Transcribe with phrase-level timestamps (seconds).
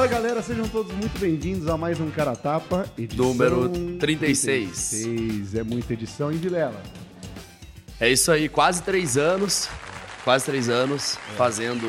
[0.00, 3.68] Fala galera, sejam todos muito bem-vindos a mais um Cara Tapa, edição Número
[3.98, 4.88] 36.
[4.88, 5.54] 36.
[5.54, 6.82] É muita edição, hein, Vilela?
[8.00, 9.68] É isso aí, quase três anos,
[10.24, 11.84] quase três anos fazendo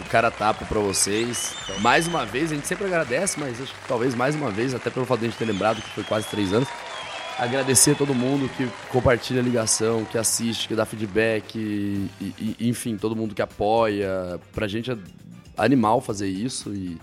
[0.00, 1.54] o Cara Tapa pra vocês.
[1.82, 4.88] Mais uma vez, a gente sempre agradece, mas acho que talvez mais uma vez, até
[4.88, 6.70] pelo fato de a gente ter lembrado que foi quase três anos.
[7.38, 12.56] Agradecer a todo mundo que compartilha a ligação, que assiste, que dá feedback, e, e-
[12.70, 14.40] enfim, todo mundo que apoia.
[14.54, 14.96] Pra gente é
[15.58, 16.98] animal fazer isso e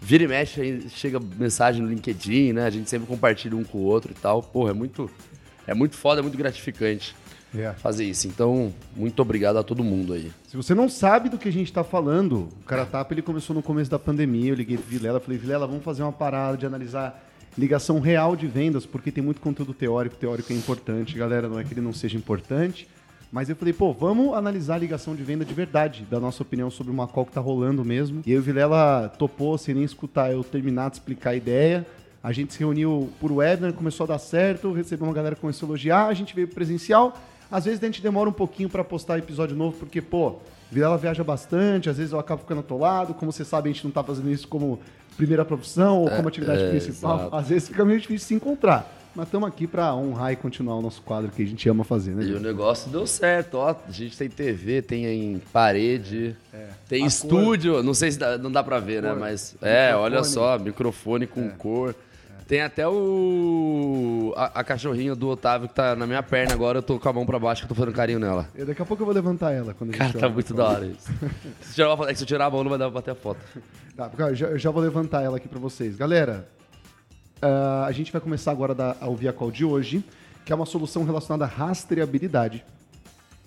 [0.00, 2.64] vira e mexe, chega mensagem no LinkedIn, né?
[2.66, 4.42] A gente sempre compartilha um com o outro e tal.
[4.42, 5.10] Porra, é muito,
[5.66, 7.14] é muito foda, é muito gratificante
[7.54, 7.72] É.
[7.74, 8.26] fazer isso.
[8.28, 10.30] Então, muito obrigado a todo mundo aí.
[10.48, 13.54] Se você não sabe do que a gente tá falando, o Cara Tapa ele começou
[13.54, 14.50] no começo da pandemia.
[14.50, 17.26] Eu liguei pro Vilela, falei, Vilela, vamos fazer uma parada de analisar
[17.58, 20.16] ligação real de vendas, porque tem muito conteúdo teórico.
[20.16, 21.48] Teórico é importante, galera.
[21.48, 22.88] Não é que ele não seja importante.
[23.32, 26.68] Mas eu falei, pô, vamos analisar a ligação de venda de verdade, da nossa opinião
[26.70, 28.22] sobre uma call que tá rolando mesmo.
[28.26, 31.86] E aí o Vilela topou, sem nem escutar eu terminar de explicar a ideia.
[32.22, 35.66] A gente se reuniu por webinar, começou a dar certo, recebeu uma galera que começou
[35.66, 37.16] a elogiar, a gente veio presencial.
[37.50, 40.36] Às vezes a gente demora um pouquinho para postar episódio novo, porque, pô,
[40.70, 43.14] Vilela viaja bastante, às vezes eu acabo ficando atolado.
[43.14, 44.80] Como você sabe, a gente não tá fazendo isso como
[45.16, 47.16] primeira profissão ou como atividade é, principal.
[47.18, 47.36] exato.
[47.36, 48.99] Às vezes fica meio difícil se encontrar.
[49.14, 52.14] Mas estamos aqui para honrar e continuar o nosso quadro que a gente ama fazer,
[52.14, 52.22] né?
[52.24, 53.70] E o negócio deu certo, ó.
[53.88, 56.36] A gente tem TV, tem em parede,
[56.88, 57.04] tem É.
[57.04, 57.82] A estúdio.
[57.82, 59.10] Não sei se dá, não dá pra ver, né?
[59.10, 59.18] Cor.
[59.18, 60.04] Mas é, Microfone.
[60.14, 61.48] olha só, microfone com É.
[61.50, 61.94] cor.
[62.46, 64.32] Tem até o.
[64.36, 67.12] A, a cachorrinha do Otávio que tá na minha perna agora, eu tô com a
[67.12, 68.48] mão pra baixo que eu tô fazendo carinho nela.
[68.56, 70.68] Eu- daqui a pouco eu vou levantar ela quando a gente Cara, tá muito da
[70.68, 71.08] hora isso.
[71.62, 72.94] Se tirar, uma foto- é que se eu tirar a mão, não vai dar pra
[73.00, 73.38] bater a foto.
[73.96, 75.94] Tá, eu já, eu já vou levantar ela aqui para vocês.
[75.96, 76.48] Galera,
[77.42, 80.04] ah, a gente vai começar agora a, dar- a ouvir a call de hoje,
[80.44, 82.64] que é uma solução relacionada à rastreabilidade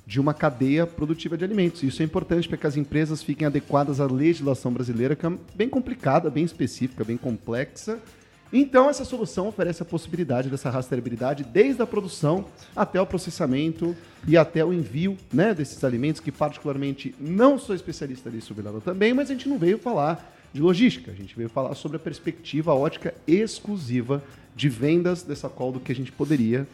[0.05, 1.81] de uma cadeia produtiva de alimentos.
[1.83, 5.69] Isso é importante para que as empresas fiquem adequadas à legislação brasileira, que é bem
[5.69, 7.99] complicada, bem específica, bem complexa.
[8.51, 12.45] Então, essa solução oferece a possibilidade dessa rastreabilidade desde a produção
[12.75, 13.95] até o processamento
[14.27, 19.11] e até o envio né, desses alimentos, que particularmente não sou especialista nisso, Vilada, também,
[19.13, 22.71] mas a gente não veio falar de logística, a gente veio falar sobre a perspectiva
[22.71, 24.23] a ótica exclusiva
[24.55, 26.67] de vendas dessa call do que a gente poderia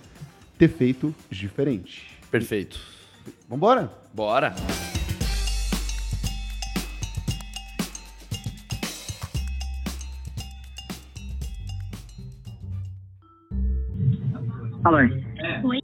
[0.58, 2.06] ter feito diferente.
[2.30, 2.78] Perfeito.
[3.48, 3.90] Vambora?
[4.14, 4.54] Bora!
[14.84, 14.98] Alô?
[14.98, 15.80] Oi.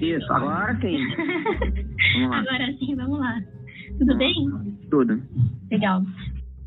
[0.00, 0.98] Isso, agora sim.
[2.14, 2.38] Vamos lá.
[2.38, 3.42] Agora sim, vamos lá.
[3.98, 4.34] Tudo bem?
[4.90, 5.22] Tudo.
[5.70, 6.02] Legal.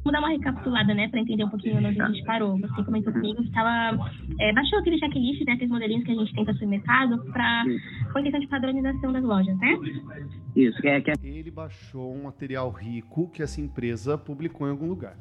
[0.04, 2.58] Vamos dar uma recapitulada, né, para entender um pouquinho onde a gente parou.
[2.60, 4.12] Você comentou comigo que estava.
[4.40, 7.66] É, baixou aquele checklist, né, aqueles modelinhos que a gente tem para supermercado, para
[8.12, 9.78] com a questão de padronização das lojas, né?
[10.56, 11.16] Isso, quer, quer.
[11.22, 15.18] Ele baixou um material rico que essa empresa publicou em algum lugar.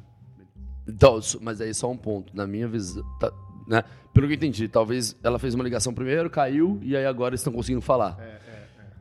[0.87, 2.35] Então, mas aí só um ponto.
[2.35, 3.33] Na minha visão, tá,
[3.67, 3.83] né?
[4.15, 7.41] Pelo que eu entendi, talvez ela fez uma ligação primeiro, caiu, e aí agora eles
[7.41, 8.17] estão conseguindo falar.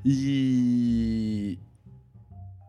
[0.03, 1.57] E.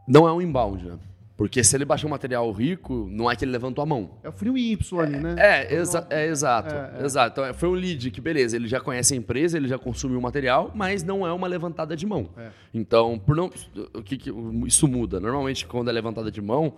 [0.07, 0.99] Não é um inbound, né?
[1.39, 4.19] Porque se ele baixou um material rico, não é que ele levantou a mão.
[4.25, 5.37] É o frio Y ali, né?
[5.39, 6.75] É, exa é exato.
[6.75, 7.05] É, é.
[7.05, 7.33] Exato.
[7.35, 10.19] Então, é, foi um lead que, beleza, ele já conhece a empresa, ele já consumiu
[10.19, 12.29] o material, mas não é uma levantada de mão.
[12.37, 12.51] É.
[12.75, 13.49] Então, por não.
[13.95, 14.33] O que, que-
[14.67, 15.21] isso muda?
[15.21, 16.75] Normalmente, quando é levantada de mão,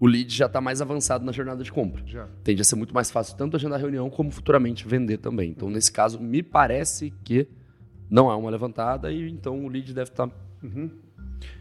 [0.00, 2.02] o lead já está mais avançado na jornada de compra.
[2.04, 2.26] Já.
[2.42, 5.50] Tende a ser muito mais fácil tanto agendar reunião como futuramente vender também.
[5.50, 7.46] Então, nesse caso, me parece que
[8.10, 10.28] não é uma levantada e então o lead deve estar
[10.62, 10.90] Uhum.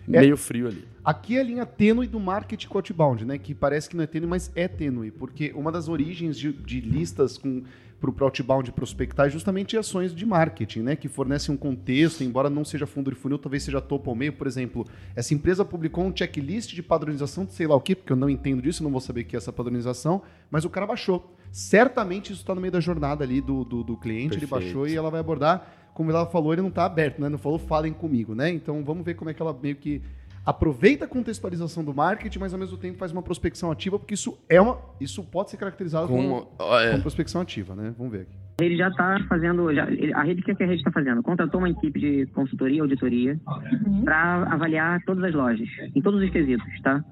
[0.08, 0.84] Meio frio ali.
[1.04, 3.38] Aqui é a linha tênue do marketing com outbound, né?
[3.38, 5.12] Que parece que não é tênue, mas é tênue.
[5.12, 7.64] Porque uma das origens de, de listas com
[8.00, 10.96] para o outbound prospectar é justamente ações de marketing, né?
[10.96, 14.32] Que fornecem um contexto, embora não seja fundo de funil, talvez seja topo ao meio.
[14.34, 14.86] Por exemplo,
[15.16, 18.30] essa empresa publicou um checklist de padronização de sei lá o quê, porque eu não
[18.30, 21.36] entendo disso, não vou saber o que é essa padronização, mas o cara baixou.
[21.52, 24.50] Certamente isso está no meio da jornada ali do, do, do cliente, ele Perfeito.
[24.50, 25.79] baixou e ela vai abordar.
[26.00, 27.28] Como ela falou, ele não está aberto, né?
[27.28, 28.50] Não falou falem comigo, né?
[28.50, 30.02] Então vamos ver como é que ela meio que
[30.46, 34.40] aproveita a contextualização do marketing, mas ao mesmo tempo faz uma prospecção ativa, porque isso
[34.48, 37.94] é uma, isso pode ser caracterizado como, Com, ó, é, como prospecção ativa, né?
[37.98, 38.32] Vamos ver aqui.
[38.62, 39.74] Ele já está fazendo.
[39.76, 41.22] Já, ele- a rede, o que que a rede está fazendo?
[41.22, 43.38] Contratou uma equipe de consultoria, auditoria,
[43.86, 44.02] Uhum.
[44.06, 47.04] para avaliar todas as lojas, em todos os quesitos, tá?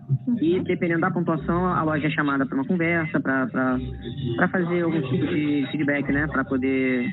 [0.41, 5.27] E dependendo da pontuação, a loja é chamada para uma conversa, para fazer algum tipo
[5.27, 6.25] de feedback, né?
[6.27, 7.11] Para poder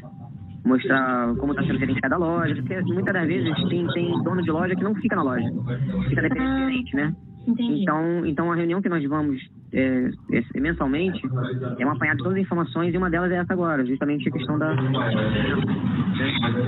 [0.65, 4.51] mostrar como está sendo gerenciada a loja, porque muitas das vezes tem, tem dono de
[4.51, 5.47] loja que não fica na loja,
[6.09, 6.67] fica dependendo do Ah.
[6.69, 7.15] cliente, né?
[7.47, 7.83] Entendi.
[7.83, 9.39] Então, então a reunião que nós vamos
[9.71, 11.21] é, é, mensalmente
[11.79, 14.33] é um apanhado de todas as informações e uma delas é essa agora, justamente a
[14.33, 14.75] questão da.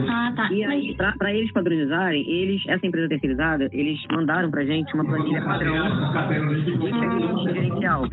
[0.09, 0.53] Ah, tá.
[0.53, 5.05] E aí, Mas, para eles padronizarem, eles, essa empresa terceirizada, eles mandaram pra gente uma
[5.05, 5.87] planilha padrão
[6.53, 8.05] de gerencial.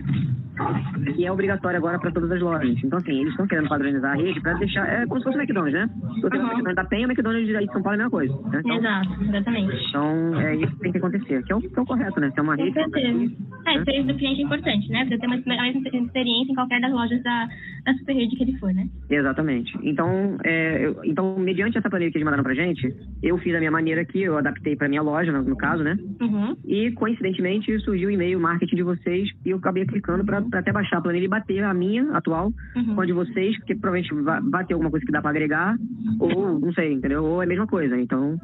[1.16, 2.78] Que é obrigatório agora para todas as lojas.
[2.84, 4.88] Então, assim, eles estão querendo padronizar a rede para deixar.
[4.88, 5.90] É como se fosse o McDonald's, né?
[6.16, 6.44] Se você uhum.
[6.44, 8.34] McDonald's da Penha, o McDonald's aí de São Paulo é a mesma coisa.
[8.50, 8.62] Né?
[8.64, 9.90] Então, Exato, exatamente.
[9.90, 12.32] Então, é isso que tem que acontecer, que é o, que é o correto, né?
[12.32, 12.74] Se é uma rede.
[12.74, 13.18] Com certeza.
[13.18, 13.32] Né?
[13.66, 15.06] É, a experiência do cliente é importante, né?
[15.06, 17.48] Pra ter uma, a mesma experiência em qualquer das lojas da,
[17.86, 18.88] da super rede que ele for, né?
[19.10, 19.78] Exatamente.
[19.84, 23.60] Então, é, eu, então, mediante essa planilha que eles mandaram pra gente, eu fiz a
[23.60, 25.98] minha maneira aqui, eu adaptei pra minha loja, no, no caso, né?
[26.22, 26.56] Uhum.
[26.66, 30.98] E, coincidentemente, surgiu o e-mail marketing de vocês e eu acabei clicando pra até baixar
[30.98, 32.96] a planilha e bater a minha atual uhum.
[32.96, 34.14] com a de vocês, porque provavelmente
[34.50, 35.76] vai ter alguma coisa que dá pra agregar,
[36.20, 37.24] ou não sei, entendeu?
[37.24, 38.38] Ou é a mesma coisa, então.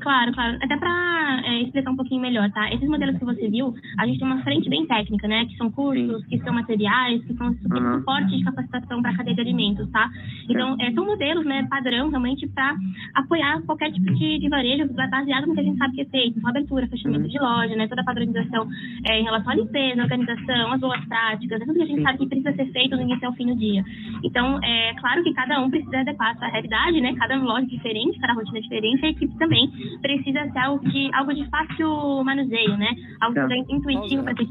[0.00, 0.58] Claro, claro.
[0.62, 2.72] Até pra é, explicar um pouquinho melhor, tá?
[2.72, 5.44] Esses modelos que você viu, a gente tem uma frente bem técnica, né?
[5.46, 6.28] Que são cursos, Sim.
[6.28, 7.98] que são materiais, que são uhum.
[7.98, 10.10] suporte de capacitação para cadeia de alimentos, tá?
[10.48, 12.76] Então, é, são modelos, né, padrão, realmente, para
[13.14, 16.46] apoiar qualquer tipo de, de varejo baseado no que a gente sabe que é feito.
[16.46, 17.30] Abertura, fechamento uhum.
[17.30, 17.88] de loja, né?
[17.88, 18.68] Toda a padronização
[19.06, 22.02] é, em relação à limpeza, organização, as boas práticas, é tudo que a gente Sim.
[22.02, 23.84] sabe que precisa ser feito do início ao fim do dia.
[24.22, 27.14] Então, é claro que cada um precisa adequar a sua realidade, né?
[27.16, 29.70] Cada loja é diferente, cada rotina é diferente, a equipe também
[30.00, 32.94] precisa ser algo de, algo de fácil manuseio, né?
[33.20, 33.58] Algo é.
[33.68, 34.48] intuitivo para ter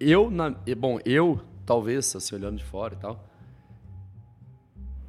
[0.00, 3.31] Eu, na, bom, eu, talvez, assim, olhando de fora e tal,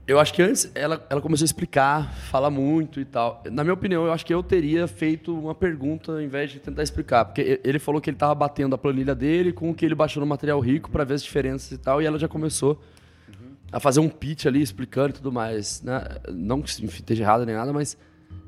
[0.05, 3.41] eu acho que antes ela, ela começou a explicar, falar muito e tal.
[3.49, 6.83] Na minha opinião, eu acho que eu teria feito uma pergunta ao invés de tentar
[6.83, 7.23] explicar.
[7.23, 10.19] Porque ele falou que ele estava batendo a planilha dele com o que ele baixou
[10.19, 12.01] no material rico para ver as diferenças e tal.
[12.01, 12.81] E ela já começou
[13.29, 13.51] uhum.
[13.71, 15.81] a fazer um pitch ali, explicando e tudo mais.
[15.81, 16.03] Né?
[16.29, 17.97] Não que esteja errado nem nada, mas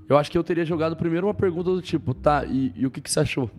[0.09, 2.91] eu acho que eu teria jogado primeiro uma pergunta do tipo, tá, e, e o
[2.91, 3.49] que, que você achou?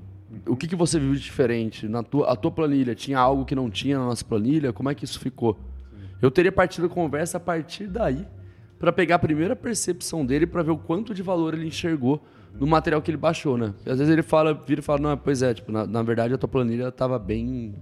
[0.46, 1.88] O que, que você viu de diferente?
[1.88, 4.70] Na tua, a tua planilha, tinha algo que não tinha na nossa planilha?
[4.70, 5.58] Como é que isso ficou?
[6.21, 8.27] Eu teria partido a conversa a partir daí
[8.79, 12.23] para pegar a primeira percepção dele para ver o quanto de valor ele enxergou
[12.59, 13.75] no material que ele baixou, né?
[13.85, 16.39] Às vezes ele fala, vira e fala, não, pois é, tipo, na, na verdade a
[16.39, 17.75] tua planilha estava bem,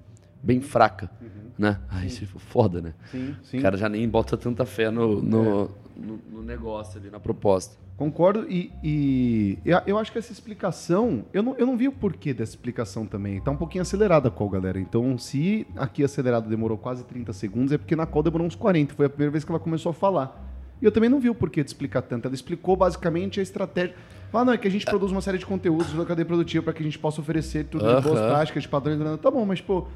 [0.42, 1.50] bem fraca, uhum.
[1.56, 1.80] né?
[1.88, 2.94] Aí você foda, né?
[3.10, 3.58] Sim, sim.
[3.58, 5.68] O cara já nem bota tanta fé no, no, é.
[5.96, 7.76] no, no negócio ali, na proposta.
[7.96, 12.34] Concordo e, e, eu acho que essa explicação, eu não, eu não vi o porquê
[12.34, 13.40] dessa explicação também.
[13.40, 14.80] Tá um pouquinho acelerada a call, galera.
[14.80, 18.94] Então, se aqui acelerado demorou quase 30 segundos, é porque na call demorou uns 40.
[18.94, 20.44] Foi a primeira vez que ela começou a falar.
[20.82, 22.26] E eu também não vi o porquê de explicar tanto.
[22.26, 23.94] Ela explicou basicamente a estratégia.
[24.32, 26.72] Ah, não, é que a gente produz uma série de conteúdos na cadeia produtiva para
[26.72, 28.98] que a gente possa oferecer tudo de boas práticas, de padrões.
[29.20, 29.86] Tá bom, mas, pô,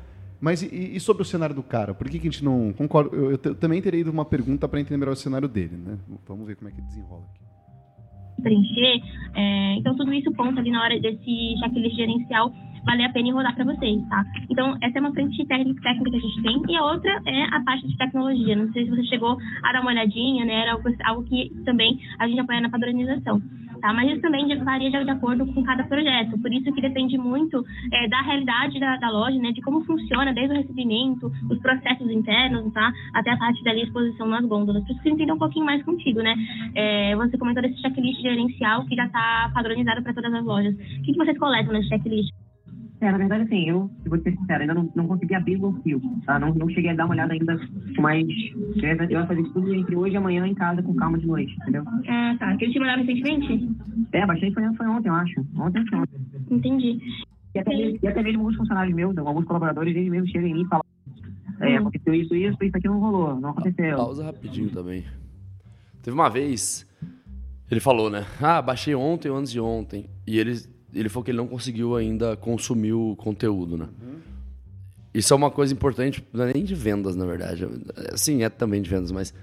[0.40, 1.92] mas e, e, sobre o cenário do cara?
[1.92, 2.72] Por que, que a gente não.
[2.72, 3.10] Concordo.
[3.12, 5.98] Eu, eu, eu também teria ido uma pergunta para entender melhor o cenário dele, né?
[6.28, 7.47] Vamos ver como é que desenrola aqui
[8.42, 9.00] preencher.
[9.34, 12.52] É, então, tudo isso ponta ali na hora desse checklist gerencial
[12.88, 14.24] vale a pena rodar para vocês, tá?
[14.48, 17.44] Então, essa é uma frente técnica, técnica que a gente tem, e a outra é
[17.54, 18.56] a parte de tecnologia.
[18.56, 20.62] Não sei se você chegou a dar uma olhadinha, né?
[20.62, 23.42] Era algo, que também a gente apoia na padronização
[23.80, 23.92] tá?
[23.92, 28.08] Mas isso também varia de, acordo com cada projeto, por isso que depende muito é,
[28.08, 29.52] da realidade da, da, loja, né?
[29.52, 32.92] De como funciona desde o recebimento, os processos internos, tá?
[33.14, 34.82] Até a parte da exposição nas gôndolas.
[34.88, 36.34] Eu entender um pouquinho mais contigo, né?
[36.74, 40.74] É, você comentou desse checklist gerencial que já está padronizado para todas as lojas.
[40.74, 42.47] O que, que vocês coletam nesse checklist?
[43.00, 46.00] É, na verdade, assim, eu, vou ser sincero, ainda não, não consegui abrir o fio,
[46.26, 46.38] tá?
[46.38, 47.56] Não, não cheguei a dar uma olhada ainda
[48.00, 48.26] mais.
[48.26, 51.54] Eu vou fazer isso tudo entre hoje e amanhã em casa com calma de noite,
[51.62, 51.84] entendeu?
[52.08, 52.56] Ah, tá.
[52.56, 53.68] Que eles te mandaram recentemente?
[54.12, 55.46] É, baixei foi, foi ontem, eu acho.
[55.56, 56.20] Ontem foi ontem.
[56.50, 56.98] Entendi.
[57.54, 60.54] E até, mesmo, e até mesmo alguns funcionários meus, alguns colaboradores, eles mesmos chegam em
[60.54, 60.84] mim e falam:
[61.60, 61.78] é, hum.
[61.78, 63.96] aconteceu isso, isso, isso aqui não rolou, não aconteceu.
[63.96, 65.04] Pausa rapidinho também.
[66.02, 66.86] Teve uma vez,
[67.70, 68.24] ele falou, né?
[68.40, 70.08] Ah, baixei ontem ou antes de ontem.
[70.26, 73.88] E eles ele falou que ele não conseguiu ainda consumir o conteúdo, né?
[74.00, 74.18] Uhum.
[75.12, 77.66] Isso é uma coisa importante, não é nem de vendas, na verdade.
[78.14, 79.34] Sim, é também de vendas, mas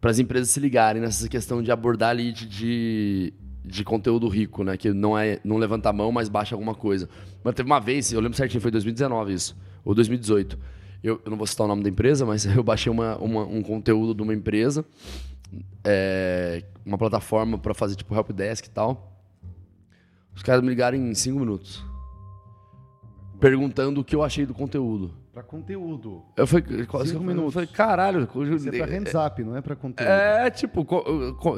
[0.00, 3.32] para as empresas se ligarem nessa questão de abordar lead de,
[3.64, 4.76] de conteúdo rico, né?
[4.76, 7.08] Que não é não levanta a mão, mas baixa alguma coisa.
[7.44, 10.58] Mas teve uma vez, eu lembro certinho, foi 2019 isso, ou 2018.
[11.02, 13.62] Eu, eu não vou citar o nome da empresa, mas eu baixei uma, uma um
[13.62, 14.84] conteúdo de uma empresa,
[15.84, 19.09] é, uma plataforma para fazer tipo helpdesk e tal.
[20.40, 21.84] Os caras me ligaram em cinco minutos.
[23.38, 25.12] Perguntando o que eu achei do conteúdo.
[25.34, 26.22] Pra conteúdo.
[26.34, 26.64] Eu falei,
[27.04, 27.44] cinco minutos.
[27.44, 28.26] Eu falei, caralho.
[28.56, 30.08] Isso é pra hands up, não é pra conteúdo.
[30.08, 30.86] É, tipo,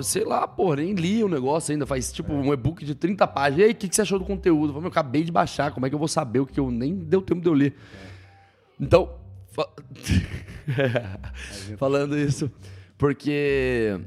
[0.02, 1.86] sei lá, pô, nem li o negócio ainda.
[1.86, 2.34] Faz tipo é.
[2.34, 3.60] um e-book de 30 páginas.
[3.60, 4.70] E aí, o que, que você achou do conteúdo?
[4.70, 6.68] Eu, falei, eu acabei de baixar, como é que eu vou saber o que eu
[6.68, 7.76] nem deu tempo de eu ler?
[7.94, 8.12] É.
[8.80, 9.14] Então,
[9.52, 9.68] fa...
[11.78, 12.50] falando isso,
[12.98, 14.00] porque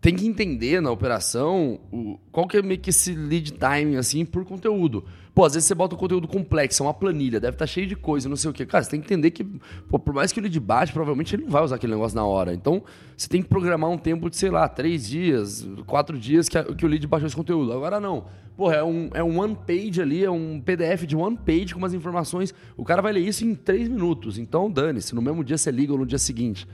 [0.00, 4.24] tem que entender na operação o, qual que é meio que esse lead time, assim,
[4.24, 5.04] por conteúdo.
[5.34, 7.94] Pô, às vezes você bota um conteúdo complexo, uma planilha, deve estar tá cheio de
[7.94, 8.64] coisa, não sei o quê.
[8.64, 9.44] Cara, você tem que entender que,
[9.88, 12.24] pô, por mais que o lead baixe, provavelmente ele não vai usar aquele negócio na
[12.24, 12.54] hora.
[12.54, 12.82] Então,
[13.16, 16.64] você tem que programar um tempo de, sei lá, três dias, quatro dias que, a,
[16.64, 17.72] que o lead baixou esse conteúdo.
[17.72, 18.24] Agora não.
[18.56, 21.78] Pô, é um, é um one page ali, é um PDF de one page com
[21.78, 22.54] umas informações.
[22.76, 24.38] O cara vai ler isso em três minutos.
[24.38, 25.14] Então, dane-se.
[25.14, 26.66] No mesmo dia você liga ou no dia seguinte.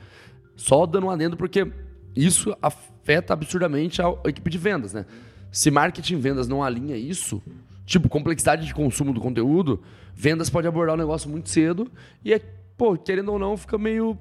[0.57, 1.71] Só dando um adendo, porque
[2.17, 5.05] isso afeta absurdamente a equipe de vendas, né?
[5.53, 7.43] Se marketing e vendas não alinha isso,
[7.85, 9.83] tipo, complexidade de consumo do conteúdo,
[10.15, 11.91] vendas pode abordar o negócio muito cedo
[12.25, 12.41] e é,
[12.77, 14.19] pô, querendo ou não, fica meio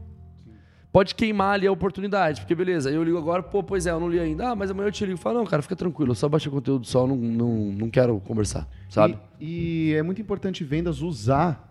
[0.95, 4.09] pode queimar ali a oportunidade, porque beleza, eu ligo agora, pô, pois é, eu não
[4.09, 5.17] li ainda, ah, mas amanhã eu te ligo.
[5.17, 8.65] Fala, não, cara, fica tranquilo, eu só baixei conteúdo só, não, não, não quero conversar,
[8.89, 9.19] sabe?
[9.37, 11.69] E, e, é muito importante vendas usar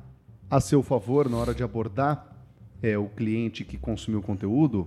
[0.50, 2.36] a seu favor na hora de abordar
[2.82, 4.86] é, o cliente que consumiu o conteúdo,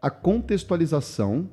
[0.00, 1.50] a contextualização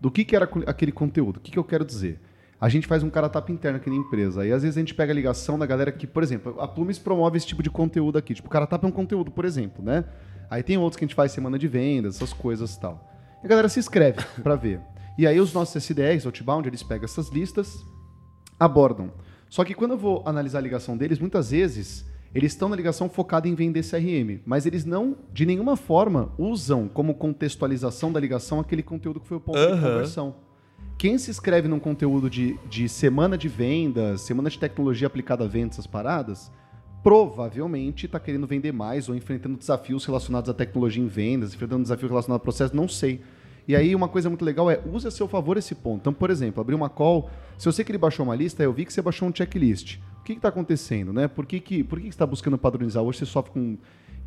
[0.00, 1.36] do que, que era aquele conteúdo.
[1.36, 2.20] O que, que eu quero dizer?
[2.60, 4.46] A gente faz um cara tapa interno aqui na empresa.
[4.46, 6.98] E às vezes a gente pega a ligação da galera que, por exemplo, a Plumes
[6.98, 8.34] promove esse tipo de conteúdo aqui.
[8.34, 10.04] Tipo, o cara tapa é um conteúdo, por exemplo, né?
[10.48, 13.10] Aí tem outros que a gente faz semana de vendas, essas coisas e tal.
[13.42, 14.80] E a galera se inscreve para ver.
[15.18, 17.84] E aí os nossos SDRs, Outbound, eles pegam essas listas,
[18.58, 19.12] abordam.
[19.48, 23.08] Só que quando eu vou analisar a ligação deles, muitas vezes eles estão na ligação
[23.08, 28.58] focada em vender CRM, mas eles não, de nenhuma forma, usam como contextualização da ligação
[28.58, 29.74] aquele conteúdo que foi o ponto uhum.
[29.74, 30.34] de conversão.
[30.96, 35.48] Quem se inscreve num conteúdo de, de semana de vendas, semana de tecnologia aplicada a
[35.48, 36.50] vendas, essas paradas,
[37.02, 42.10] provavelmente está querendo vender mais ou enfrentando desafios relacionados à tecnologia em vendas, enfrentando desafios
[42.10, 43.20] relacionados ao processo, não sei.
[43.66, 46.00] E aí uma coisa muito legal é use a seu favor esse ponto.
[46.00, 47.30] Então, por exemplo, abrir uma call,
[47.62, 50.00] se eu sei que ele baixou uma lista, eu vi que você baixou um checklist.
[50.18, 51.28] O que está acontecendo, né?
[51.28, 53.04] Por que, que, por que, que você está buscando padronizar?
[53.04, 53.78] Hoje você sofre com.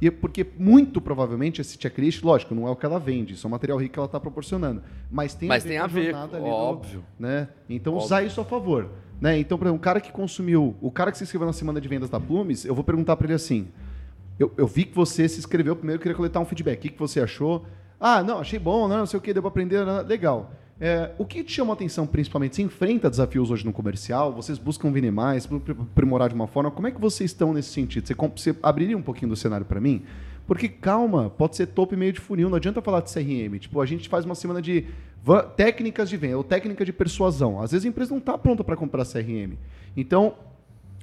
[0.02, 3.46] E é porque muito provavelmente esse checklist, lógico, não é o que ela vende, isso
[3.46, 4.82] é o material rico que ela está proporcionando.
[5.12, 6.14] Mas tem Mas a ver tem a ver,
[6.46, 7.00] óbvio.
[7.00, 7.50] Do, né?
[7.70, 8.06] Então óbvio.
[8.06, 8.90] usar isso a favor.
[9.20, 9.38] Né?
[9.38, 11.90] Então, por exemplo, um cara que consumiu, o cara que se inscreveu na semana de
[11.90, 13.68] vendas da Plumes, eu vou perguntar para ele assim:
[14.40, 16.78] eu, eu, vi que você se inscreveu primeiro, eu queria coletar um feedback.
[16.78, 17.66] O que, que você achou?
[18.00, 20.54] Ah, não, achei bom, não, não sei o que, deu para aprender, legal.
[20.80, 22.56] É, o que te chamou a atenção principalmente?
[22.56, 24.34] Você enfrenta desafios hoje no comercial?
[24.34, 25.48] Vocês buscam vender mais,
[25.80, 26.70] aprimorar de uma forma?
[26.70, 28.06] Como é que vocês estão nesse sentido?
[28.06, 30.04] Você, você abriria um pouquinho do cenário para mim?
[30.46, 33.58] Porque, calma, pode ser topo e meio de funil, não adianta falar de CRM.
[33.58, 34.86] Tipo, a gente faz uma semana de
[35.56, 37.62] técnicas de venda ou técnica de persuasão.
[37.62, 39.58] Às vezes a empresa não está pronta para comprar CRM.
[39.98, 40.36] Então,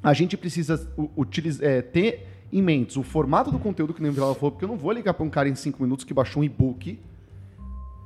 [0.03, 4.35] a gente precisa utilizar, é, ter em mente o formato do conteúdo que o Vila
[4.35, 6.45] falou, porque eu não vou ligar para um cara em 5 minutos que baixou um
[6.45, 6.99] e-book,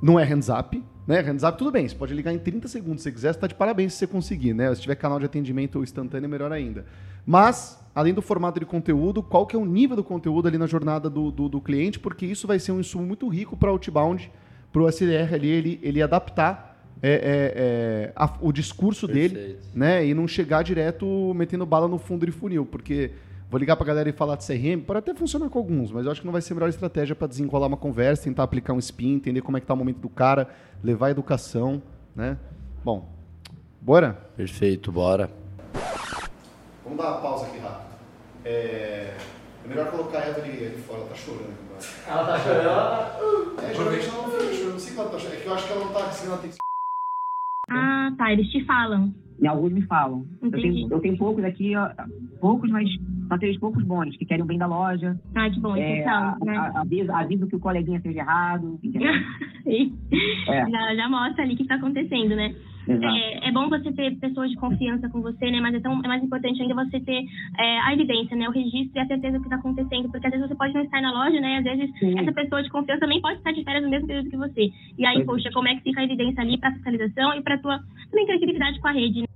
[0.01, 1.23] não é hands up, né?
[1.57, 3.99] Tudo bem, você pode ligar em 30 segundos se quiser, você está de parabéns se
[3.99, 4.73] você conseguir, né?
[4.75, 6.85] Se tiver canal de atendimento instantâneo, melhor ainda.
[7.25, 10.67] Mas, além do formato de conteúdo, qual que é o nível do conteúdo ali na
[10.67, 13.71] jornada do, do, do cliente, porque isso vai ser um insumo muito rico para o
[13.71, 14.29] outbound,
[14.71, 16.67] para o SDR ali, ele, ele adaptar
[17.01, 19.35] é, é, é, a, o discurso Perfeito.
[19.35, 20.05] dele, né?
[20.05, 23.11] E não chegar direto metendo bala no fundo de funil, porque
[23.49, 26.05] Vou ligar para a galera e falar de CRM, pode até funcionar com alguns, mas
[26.05, 28.73] eu acho que não vai ser a melhor estratégia para desenrolar uma conversa, tentar aplicar
[28.73, 30.49] um spin, entender como é que está o momento do cara,
[30.83, 31.81] levar a educação,
[32.13, 32.37] né?
[32.83, 33.07] Bom,
[33.79, 34.13] bora?
[34.35, 35.29] Perfeito, bora.
[36.83, 37.87] Vamos dar uma pausa aqui rápido.
[38.43, 39.13] É,
[39.63, 41.55] é melhor colocar a Evelyn ali fora, ela tá chorando.
[42.05, 42.61] Ela tá chorando?
[42.63, 43.17] Ela...
[43.63, 45.37] É, geralmente ela não fica chorando, não sei que ela tá chorando.
[45.37, 46.57] É que eu acho que ela não tá conseguindo atenção.
[47.69, 49.13] Ah, tá, eles te falam.
[49.39, 50.25] E alguns me falam.
[50.41, 51.73] Eu tenho, eu tenho poucos aqui,
[52.41, 52.89] poucos, mas
[53.27, 55.19] só tem poucos bons que querem o bem da loja.
[55.35, 56.71] Ah, que bom, é, então, né?
[57.49, 58.79] Que o coleguinha seja errado.
[59.67, 60.69] é.
[60.69, 62.53] já, já mostra ali o que está acontecendo, né?
[62.89, 65.59] É, é, bom você ter pessoas de confiança com você, né?
[65.59, 67.25] Mas é, tão, é mais importante ainda você ter
[67.59, 68.47] é, a evidência, né?
[68.47, 70.09] O registro e a certeza do que está acontecendo.
[70.09, 71.57] Porque às vezes você pode não estar na loja, né?
[71.57, 72.17] Às vezes Sim.
[72.17, 74.71] essa pessoa de confiança também pode estar de férias no mesmo período que você.
[74.97, 77.77] E aí, poxa, como é que fica a evidência ali para fiscalização e para tua
[78.09, 79.27] também criatividade com a rede, né?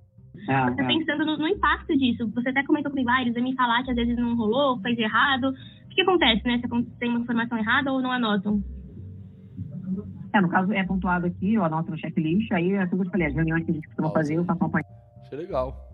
[0.48, 0.88] É, você é.
[0.88, 2.30] pensando no, no, impacto disso.
[2.34, 5.50] Você até comentou comigo, ah, eles me falar que às vezes não rolou, fez errado.
[5.50, 6.60] O que, acontece, né?
[6.60, 8.64] Você tem uma informação errada ou não anotam?
[10.34, 13.12] É, no caso, é pontuado aqui, eu anoto no checklist, aí é tudo que eu
[13.12, 14.20] falei, as reuniões que a gente costuma Nossa.
[14.20, 14.88] fazer, eu faço acompanhando.
[15.26, 15.92] Achei legal.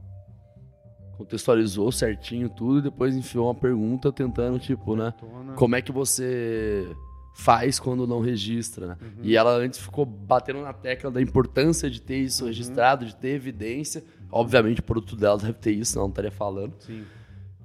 [1.18, 5.12] Contextualizou certinho tudo e depois enfiou uma pergunta tentando, tipo, né?
[5.56, 6.96] Como é que você
[7.38, 8.98] faz quando não registra, né?
[9.00, 9.24] Uhum.
[9.24, 12.50] E ela antes ficou batendo na tecla da importância de ter isso uhum.
[12.50, 14.04] registrado, de ter evidência.
[14.32, 16.74] Obviamente o produto dela deve ter isso, não estaria falando.
[16.80, 17.04] Sim.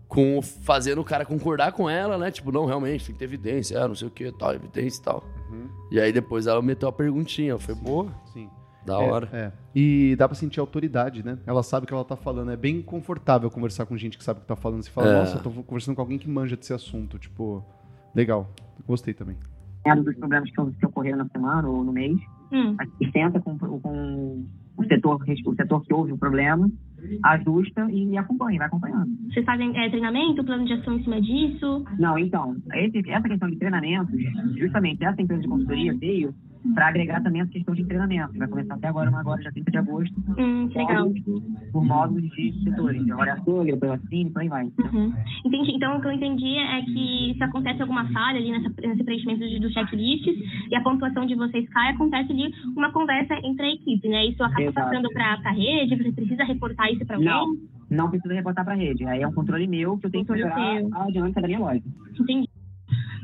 [0.08, 2.30] Com, fazendo o cara concordar com ela, né?
[2.30, 5.02] Tipo, não, realmente, tem que ter evidência, é, não sei o que, tal, evidência e
[5.02, 5.24] tal.
[5.50, 5.68] Uhum.
[5.90, 8.12] E aí depois ela meteu a perguntinha, foi boa.
[8.32, 8.48] Sim.
[8.84, 9.28] Da é, hora.
[9.32, 9.52] É.
[9.74, 11.38] E dá pra sentir autoridade, né?
[11.46, 12.50] Ela sabe o que ela tá falando.
[12.50, 14.82] É bem confortável conversar com gente que sabe o que tá falando.
[14.82, 15.18] Você fala, é.
[15.20, 17.18] nossa, eu tô conversando com alguém que manja desse assunto.
[17.18, 17.64] Tipo,
[18.14, 18.50] legal.
[18.86, 19.36] Gostei também
[20.02, 22.16] dos problemas que, que ocorreram na semana ou no mês.
[22.52, 22.76] Hum.
[22.78, 24.46] A gente senta com, com
[24.82, 26.70] o, setor, o setor que houve o problema,
[27.24, 29.10] ajusta e acompanha, vai acompanhando.
[29.32, 31.84] Vocês fazem é, treinamento, plano de ação em cima disso?
[31.98, 34.12] Não, então, esse, essa questão de treinamento,
[34.56, 36.34] justamente essa empresa de consultoria veio
[36.74, 38.38] para agregar também essa questão de treinamento.
[38.38, 40.14] Vai começar até agora, agora já 30 de agosto.
[40.38, 41.10] Hum, legal.
[41.72, 43.10] Por módulos de setores.
[43.10, 44.64] Agora é açougue, depois assim, por aí vai.
[44.64, 45.12] Uhum.
[45.44, 45.72] Entendi.
[45.72, 49.40] Então, o que eu entendi é que se acontece alguma falha ali nessa, nesse preenchimento
[49.40, 50.34] dos do checklists
[50.70, 54.26] e a pontuação de vocês cai, acontece ali uma conversa entre a equipe, né?
[54.26, 54.74] Isso acaba Exato.
[54.74, 57.30] passando para a rede, você precisa reportar isso para alguém?
[57.30, 57.56] Não,
[57.90, 59.04] não precisa reportar para a rede.
[59.04, 60.46] Aí é um controle meu que eu tenho que seu.
[60.48, 61.82] a dinâmica da minha loja.
[62.18, 62.48] Entendi.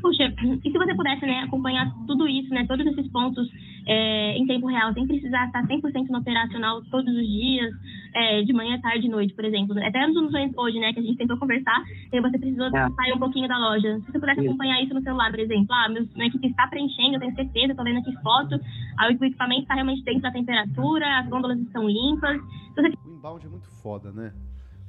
[0.01, 3.47] Puxa, e se você pudesse né, acompanhar tudo isso, né, todos esses pontos
[3.85, 7.71] é, em tempo real, sem precisar estar 100% no operacional todos os dias,
[8.13, 9.77] é, de manhã, tarde e noite, por exemplo.
[9.83, 12.89] Até nos momentos hoje, né, que a gente tentou conversar, e você precisou É.
[12.91, 13.99] sair um pouquinho da loja.
[13.99, 14.49] Se você pudesse Isso.
[14.49, 17.71] acompanhar isso no celular, por exemplo, ah, meu, minha equipe está preenchendo, eu tenho certeza,
[17.71, 18.59] estou vendo aqui foto,
[18.99, 22.39] aí o equipamento está realmente dentro da temperatura, as gôndolas estão limpas.
[22.75, 24.31] Você O inbound é muito foda, né?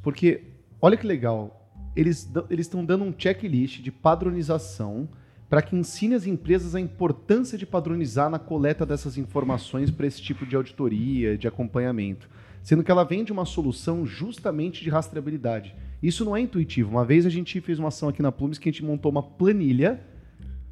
[0.03, 0.43] Porque,
[0.81, 1.60] olha que legal,
[1.97, 5.09] eles estão dando um checklist de padronização
[5.49, 10.23] para que ensine as empresas a importância de padronizar na coleta dessas informações para esse
[10.23, 12.31] tipo de auditoria, de acompanhamento.
[12.63, 15.75] Sendo que ela vem de uma solução justamente de rastreabilidade.
[16.01, 16.91] Isso não é intuitivo.
[16.91, 19.23] Uma vez a gente fez uma ação aqui na Plumes que a gente montou uma
[19.23, 20.01] planilha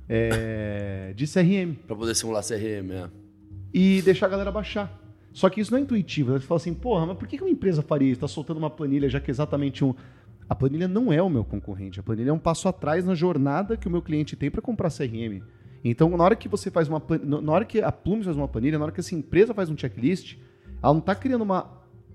[0.09, 3.11] é, de CRM Pra poder simular CRM, é.
[3.75, 4.97] e deixar a galera baixar.
[5.33, 6.33] Só que isso não é intuitivo.
[6.33, 8.17] Você fala assim, porra, mas por que que uma empresa faria isso?
[8.17, 9.95] Está soltando uma planilha, já que é exatamente um.
[10.49, 12.01] A planilha não é o meu concorrente.
[12.01, 14.91] A planilha é um passo atrás na jornada que o meu cliente tem para comprar
[14.91, 15.43] CRM.
[15.85, 18.49] Então, na hora que você faz uma plan- na hora que a Plumes faz uma
[18.49, 20.37] planilha, na hora que essa empresa faz um checklist,
[20.83, 21.71] ela não está criando uma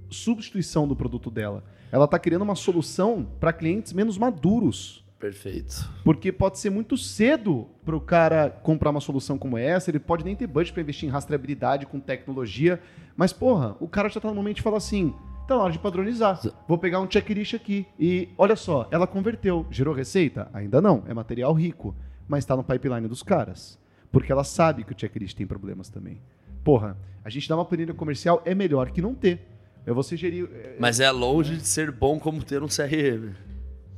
[0.10, 1.64] substituição do produto dela.
[1.92, 5.04] Ela está criando uma solução para clientes menos maduros.
[5.20, 5.90] Perfeito.
[6.04, 10.26] Porque pode ser muito cedo para o cara comprar uma solução como essa, ele pode
[10.26, 12.82] nem ter budget para investir em rastreabilidade com tecnologia,
[13.16, 15.14] mas porra, o cara já tá no momento de falar assim,
[15.48, 16.40] tá na hora de padronizar.
[16.68, 20.50] Vou pegar um checklist aqui e olha só, ela converteu, gerou receita?
[20.54, 21.96] Ainda não, é material rico,
[22.28, 23.80] mas está no pipeline dos caras,
[24.12, 26.22] porque ela sabe que o checklist tem problemas também.
[26.64, 29.48] Porra, a gente dá uma planilha comercial é melhor que não ter.
[29.86, 33.34] É você gerir é, Mas é longe de ser bom como ter um CRM.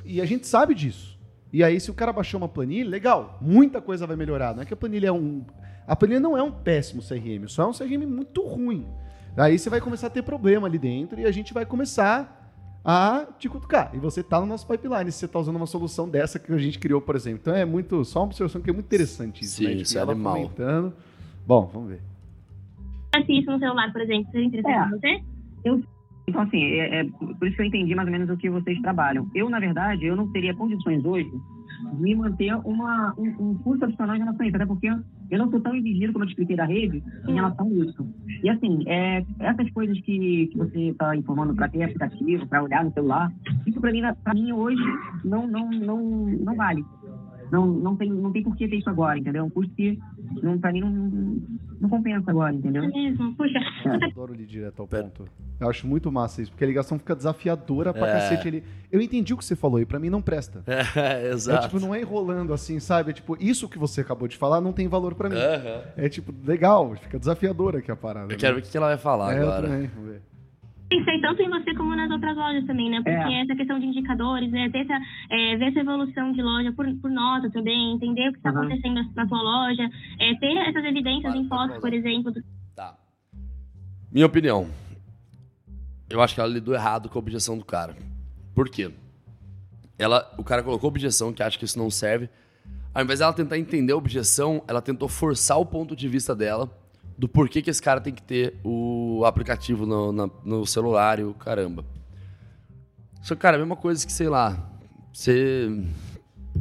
[0.04, 1.16] e a gente sabe disso.
[1.54, 4.54] E aí, se o cara baixou uma planilha, legal, muita coisa vai melhorar.
[4.54, 5.46] Não é que a planilha é um.
[5.88, 8.86] A planilha não é um péssimo CRM, só é um CRM muito ruim.
[9.38, 12.42] Aí você vai começar a ter problema ali dentro e a gente vai começar
[12.84, 13.92] a te cutucar.
[13.94, 16.58] E você tá no nosso pipeline, se você tá usando uma solução dessa que a
[16.58, 17.40] gente criou, por exemplo.
[17.42, 18.06] Então é muito.
[18.06, 19.74] Só uma observação que é muito interessante isso, Sim, né?
[19.76, 20.36] De isso que é ela animal.
[20.36, 20.94] fomentando.
[21.46, 22.02] Bom, vamos ver.
[23.16, 24.98] fizesse isso no celular, por exemplo, seria interessante É.
[24.98, 25.24] você?
[26.28, 28.80] Então, assim, é, é por isso que eu entendi mais ou menos o que vocês
[28.82, 29.30] trabalham.
[29.36, 31.30] Eu, na verdade, eu não teria condições hoje
[31.94, 34.90] de me manter uma, um, um custo adicional a isso, até porque
[35.30, 38.08] eu não sou tão exigido, como eu te expliquei, da rede, em relação a isso.
[38.44, 42.84] E, assim, é, essas coisas que, que você está informando para ter aplicativo, para olhar
[42.84, 43.32] no celular,
[43.66, 44.02] isso para mim,
[44.34, 44.84] mim, hoje,
[45.24, 46.84] não, não, não, não vale.
[47.52, 49.42] Não, não, tem, não tem por que ter isso agora, entendeu?
[49.42, 50.00] É um custo que,
[50.60, 51.42] para mim, não,
[51.86, 52.84] não compensa agora, entendeu?
[52.84, 53.36] É mesmo?
[53.36, 55.28] Puxa, Eu adoro ir direto ao ponto.
[55.60, 58.12] Eu acho muito massa isso, porque a ligação fica desafiadora pra É.
[58.14, 58.64] cacete ali.
[58.92, 60.64] Eu entendi o que você falou e pra mim não presta.
[60.68, 60.82] É,
[61.28, 61.68] É, exato.
[61.68, 63.12] tipo, não é enrolando assim, sabe?
[63.12, 65.36] É tipo, isso que você acabou de falar não tem valor pra mim.
[65.98, 68.34] É tipo, legal, fica desafiadora aqui a parada.
[68.34, 68.62] Eu quero né?
[68.62, 69.68] ver o que ela vai falar é, eu agora.
[69.68, 70.22] também, vamos ver.
[70.98, 72.98] Pensei tanto em você como nas outras lojas também, né?
[72.98, 73.42] Porque É.
[73.42, 74.70] essa questão de indicadores, né?
[74.70, 78.38] Ter essa, é, ver essa evolução de loja por, por nota também, entender o que
[78.38, 78.60] está Uhum.
[78.60, 82.32] acontecendo na, na tua loja, é, ter essas evidências Para, em fotos, por exemplo.
[82.32, 82.44] do-
[82.76, 82.96] Tá.
[84.12, 84.68] Minha opinião.
[86.10, 87.96] Eu acho que ela lidou errado com a objeção do cara.
[88.54, 88.92] Por quê?
[89.98, 92.30] Ela, o cara colocou objeção que acha que isso não serve.
[92.94, 96.70] Ao invés dela tentar entender a objeção, ela tentou forçar o ponto de vista dela
[97.18, 101.24] do porquê que esse cara tem que ter o aplicativo no, na- no celular e
[101.24, 101.86] o caramba.
[103.22, 104.70] Só que, cara, a mesma coisa que, sei lá,
[105.12, 105.70] você.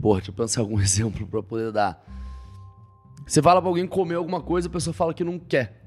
[0.00, 2.02] Porra, deixa eu pensar algum exemplo pra poder dar.
[3.26, 5.80] Você fala pra alguém comer alguma coisa, a pessoa fala que não quer.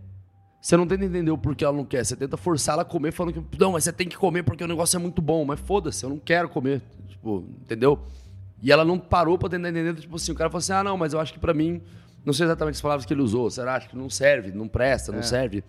[0.60, 2.04] Você não tenta entender o porquê ela não quer.
[2.04, 4.64] Você tenta forçar ela a comer falando que, não, mas você tem que comer porque
[4.64, 5.46] o negócio é muito bom.
[5.46, 6.82] Mas foda-se, eu não quero comer.
[7.08, 8.00] Tipo, entendeu?
[8.62, 9.94] E ela não parou pra tentar entender.
[9.96, 11.80] Tipo assim, o cara falou assim, ah, não, mas eu acho que pra mim,
[12.26, 13.50] não sei exatamente as palavras que ele usou.
[13.50, 13.76] Será?
[13.76, 15.24] Acho que não serve, não presta, não É.
[15.24, 15.64] serve.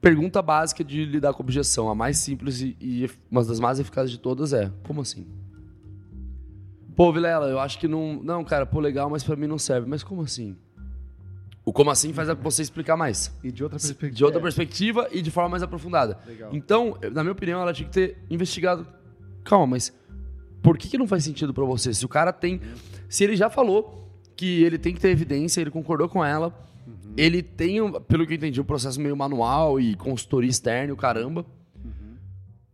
[0.00, 1.88] Pergunta básica de lidar com objeção.
[1.88, 5.26] A mais simples e, e uma das mais eficazes de todas é, como assim?
[6.96, 8.20] Pô, Vilela, eu acho que não.
[8.22, 9.88] Não, cara, pô, legal, mas pra mim não serve.
[9.88, 10.56] Mas como assim?
[11.64, 13.32] O como assim faz você explicar mais.
[13.44, 14.12] E de outra perspectiva.
[14.16, 16.18] De outra perspectiva e de forma mais aprofundada.
[16.26, 16.50] Legal.
[16.52, 18.84] Então, na minha opinião, ela tinha que ter investigado.
[19.44, 19.96] Calma, mas
[20.60, 21.94] por que, que não faz sentido pra você?
[21.94, 22.60] Se o cara tem.
[23.08, 24.01] Se ele já falou
[24.42, 26.52] que ele tem que ter evidência, ele concordou com ela.
[27.16, 27.76] Ele tem,
[28.08, 31.46] pelo que eu entendi, um processo meio manual e consultoria externa e o caramba.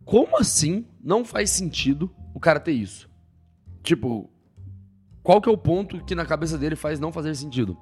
[0.03, 3.07] Como assim não faz sentido o cara ter isso?
[3.83, 4.31] Tipo,
[5.23, 7.77] qual que é o ponto que na cabeça dele faz não fazer sentido?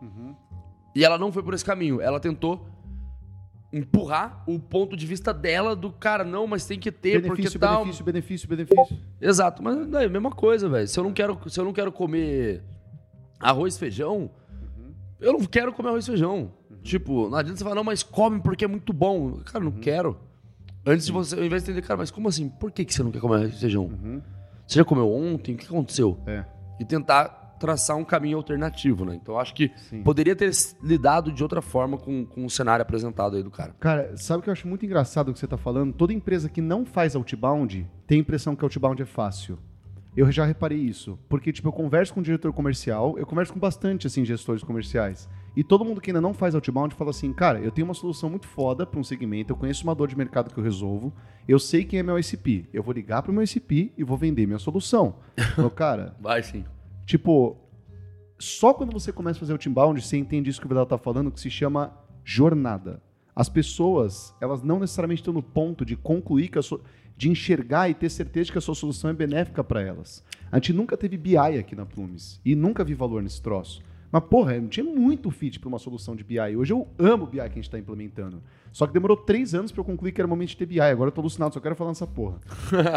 [0.93, 2.01] E ela não foi por esse caminho.
[2.01, 2.67] Ela tentou
[3.73, 7.61] empurrar o ponto de vista dela do cara, não, mas tem que ter, porque benefício,
[7.61, 7.83] tal.
[7.83, 8.99] benefício, benefício, benefício.
[9.21, 10.89] Exato, mas é a mesma coisa, velho.
[10.89, 12.65] Se eu não quero, se eu não quero comer
[13.41, 14.31] arroz e feijão,
[15.21, 16.53] eu não quero comer arroz e feijão.
[16.83, 19.41] Tipo, não adianta você falar, não, mas come porque é muito bom.
[19.45, 20.17] Cara, não quero.
[20.85, 22.49] Antes de você, ao invés de entender, cara, mas como assim?
[22.49, 23.91] Por que, que você não quer comer arroz e feijão?
[24.67, 25.55] Você já comeu ontem?
[25.55, 26.19] O que aconteceu?
[26.27, 26.45] É.
[26.79, 29.15] E tentar traçar um caminho alternativo, né?
[29.15, 30.03] Então eu acho que Sim.
[30.03, 30.51] poderia ter
[30.83, 33.75] lidado de outra forma com, com o cenário apresentado aí do cara.
[33.81, 35.93] Cara, sabe o que eu acho muito engraçado o que você tá falando?
[35.93, 39.59] Toda empresa que não faz outbound tem a impressão que outbound é fácil.
[40.17, 41.19] Eu já reparei isso.
[41.29, 45.29] Porque, tipo, eu converso com o diretor comercial, eu converso com bastante, assim, gestores comerciais.
[45.55, 48.31] E todo mundo que ainda não faz outbound fala assim, cara, eu tenho uma solução
[48.31, 51.13] muito foda para um segmento, eu conheço uma dor de mercado que eu resolvo,
[51.47, 52.67] eu sei quem é meu ICP.
[52.73, 55.17] Eu vou ligar pro meu ICP e vou vender minha solução.
[55.57, 56.65] Meu cara, Vai sim.
[57.05, 57.57] Tipo,
[58.39, 60.99] só quando você começa a fazer o teambound, você entende isso que o Vidal tá
[60.99, 61.93] falando, que se chama
[62.25, 63.03] jornada.
[63.35, 66.81] As pessoas, elas não necessariamente estão no ponto de concluir que a sua,
[67.17, 70.23] de enxergar e ter certeza de que a sua solução é benéfica para elas.
[70.51, 73.83] A gente nunca teve BI aqui na Plumes e nunca vi valor nesse troço.
[74.11, 76.57] Mas, porra, não tinha muito fit para uma solução de BI.
[76.57, 78.43] Hoje eu amo o BI que a gente está implementando.
[78.73, 80.81] Só que demorou três anos para eu concluir que era o momento de ter BI.
[80.81, 82.39] Agora eu tô alucinado, só quero falar nessa porra.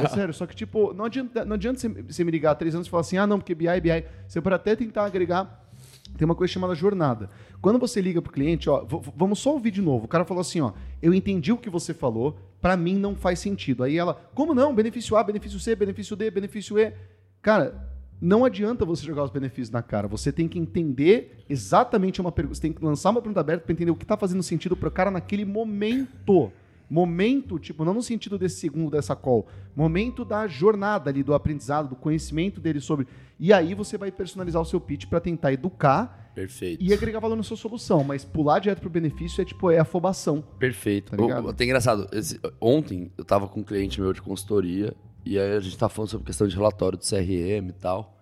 [0.04, 2.88] É sério, só que, tipo, não adianta, não adianta você, me ligar há três anos
[2.88, 4.06] e falar assim, ah, não, porque BI, BI.
[4.28, 5.69] Você pode até tentar agregar.
[6.17, 7.30] Tem uma coisa chamada jornada.
[7.62, 10.06] Quando você liga pro cliente, ó, vamos só ouvir de novo.
[10.06, 13.39] O cara falou assim, ó, eu entendi o que você falou, pra mim não faz
[13.39, 13.84] sentido.
[13.84, 14.74] Aí ela, como não?
[14.74, 16.93] Benefício A, benefício C, benefício D, benefício E.
[17.41, 17.89] Cara,
[18.22, 20.08] não adianta você jogar os benefícios na cara.
[20.08, 22.56] Você tem que entender exatamente uma pergunta.
[22.56, 24.91] Você tem que lançar uma pergunta aberta pra entender o que tá fazendo sentido pro
[24.91, 26.52] cara naquele momento.
[26.89, 29.47] Momento, tipo, não no sentido desse segundo dessa call.
[29.75, 33.08] Momento da jornada ali, do aprendizado, do conhecimento dele sobre.
[33.39, 36.84] E aí você vai personalizar o seu pitch pra tentar educar Perfeito.
[36.84, 38.04] e agregar valor na sua solução.
[38.04, 40.41] Mas pular direto pro benefício é tipo, é afobação.
[40.58, 41.15] Perfeito.
[41.15, 41.39] Tá?
[41.41, 42.08] O- Tem engraçado.
[42.12, 44.93] esse- ontem eu tava com um cliente meu de consultoria
[45.25, 48.19] e aí a gente tava falando sobre questão de relatório do CRM e tal.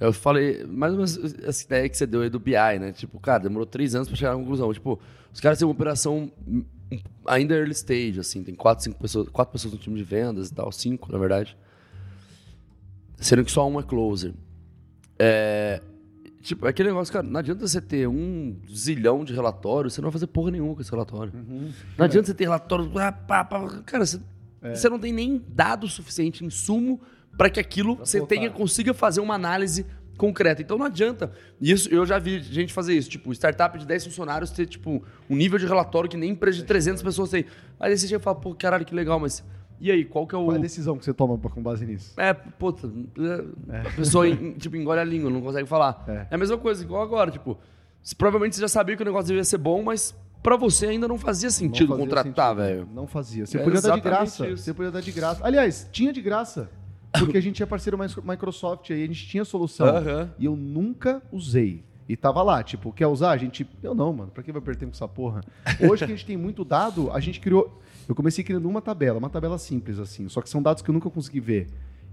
[0.00, 2.92] Eu falei, mais ou menos essa ideia que você deu aí do BI, né?
[2.92, 4.72] Tipo, cara, demorou três anos pra chegar na conclusão.
[4.72, 5.00] Tipo,
[5.32, 6.64] os caras têm uma operação hum,
[7.26, 10.54] ainda early stage, assim, tem quatro, cinco pessoas, quatro pessoas no time de vendas e
[10.54, 11.56] tal, cinco, na verdade.
[13.16, 14.34] Sendo que só um é closer.
[15.18, 15.80] É,
[16.44, 20.10] Tipo, é aquele negócio, cara, não adianta você ter um zilhão de relatórios, você não
[20.10, 21.32] vai fazer porra nenhuma com esse relatório.
[21.96, 22.98] Não adianta você ter relatório.
[22.98, 24.20] ah, pá, pá, cara, você,
[24.60, 27.00] você não tem nem dado suficiente, insumo,
[27.36, 28.34] para que aquilo você voltar.
[28.34, 30.62] tenha, consiga fazer uma análise concreta.
[30.62, 31.32] Então não adianta.
[31.60, 33.10] Isso, eu já vi gente fazer isso.
[33.10, 36.64] Tipo, startup de 10 funcionários ter, tipo, um nível de relatório que nem empresa de
[36.64, 37.44] 300 pessoas tem.
[37.80, 39.44] Aí você chega e fala, pô, caralho, que legal, mas.
[39.80, 40.44] E aí, qual que é o.
[40.44, 42.14] Qual é a decisão que você toma com base nisso?
[42.16, 42.88] É, puta,
[43.68, 44.24] é, a pessoa
[44.56, 46.04] tipo, engole a língua, não consegue falar.
[46.06, 46.12] É.
[46.30, 46.34] É.
[46.34, 47.58] a mesma coisa, igual agora, tipo,
[48.16, 51.18] provavelmente você já sabia que o negócio devia ser bom, mas pra você ainda não
[51.18, 52.88] fazia sentido Não fazia contratar, velho.
[52.94, 53.44] Não fazia.
[53.46, 54.46] Você É podia dar de graça.
[54.48, 54.62] isso.
[54.62, 55.40] Você podia dar de graça.
[55.44, 56.70] Aliás, tinha de graça.
[57.18, 59.86] Porque a gente é parceiro Microsoft aí, a gente tinha solução.
[60.38, 61.84] E eu nunca usei.
[62.08, 63.30] E tava lá, tipo, quer usar?
[63.30, 63.66] A gente.
[63.82, 64.30] Eu não, mano.
[64.30, 65.40] Pra que vai perder tempo com essa porra?
[65.80, 67.80] Hoje que a gente tem muito dado, a gente criou.
[68.06, 70.28] Eu comecei criando uma tabela, uma tabela simples, assim.
[70.28, 71.68] Só que são dados que eu nunca consegui ver.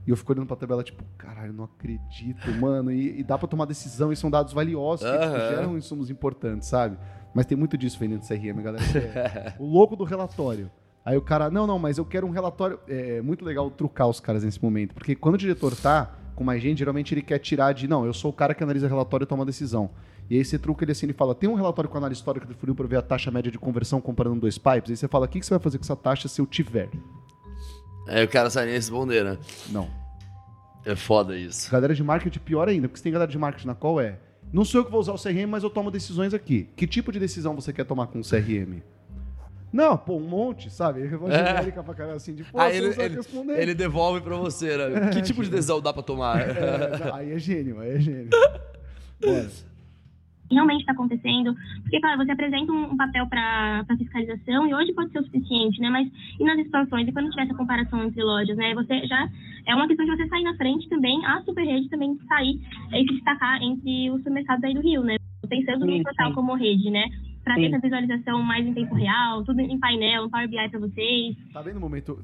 [0.08, 2.90] E eu fico olhando pra tabela, tipo, caralho, eu não acredito, mano.
[2.92, 6.70] E, e dá pra tomar decisão, e são dados valiosos que tipo, geram insumos importantes,
[6.70, 6.98] sabe?
[7.34, 8.84] Mas tem muito disso vendendo CRM, galera.
[8.98, 10.72] É o louco do relatório.
[11.04, 12.80] Aí o cara, não, não, mas eu quero um relatório.
[12.88, 14.94] É muito legal trucar os caras nesse momento.
[14.94, 18.14] Porque quando o diretor tá com mais gente, geralmente ele quer tirar de, não, eu
[18.14, 19.90] sou o cara que analisa relatório e toma decisão.
[20.30, 22.54] E aí você truca ele assim, ele fala, tem um relatório com análise histórica do
[22.54, 24.92] funil para ver a taxa média de conversão comparando dois pipes?
[24.92, 26.90] Aí você fala, o que que você vai fazer com essa taxa se eu tiver?
[28.08, 29.38] Aí o cara sai nem responder, né?
[29.70, 29.90] Não.
[30.86, 31.70] É foda isso.
[31.72, 34.20] Galera de marketing pior ainda, porque se tem galera de marketing na qual é,
[34.52, 36.70] não sou eu que vou usar o CRM, mas eu tomo decisões aqui.
[36.76, 38.82] Que tipo de decisão você quer tomar com o CRM?
[39.72, 41.02] Não, pô, um monte, sabe?
[41.10, 43.62] Eu vou genérica pra caralho assim, de, pô, Aí ele, ele- responder.
[43.62, 45.10] ele devolve pra você, né?
[45.14, 46.42] Que tipo de decisão dá pra tomar?
[46.42, 48.30] É, aí é gênio, aí é gênio.
[49.22, 49.48] Bora.
[50.52, 51.56] realmente está acontecendo.
[51.84, 55.80] Porque, claro, você apresenta um, um papel para fiscalização e hoje pode ser o suficiente,
[55.80, 55.90] né?
[55.90, 56.08] Mas
[56.40, 58.74] e nas expansões, e quando tiver essa comparação entre lojas, né?
[58.74, 59.30] Você já.
[59.68, 62.60] É uma questão de você sair na frente também, a Superrede também sair
[62.94, 65.16] e se destacar entre os supermercados aí do Rio, né?
[65.48, 67.06] Pensando no total como rede, né?
[67.44, 70.80] Para ter essa visualização mais em tempo real, tudo em painel, um Power BI para
[70.80, 71.36] vocês.
[71.52, 72.20] Tá vendo o momento?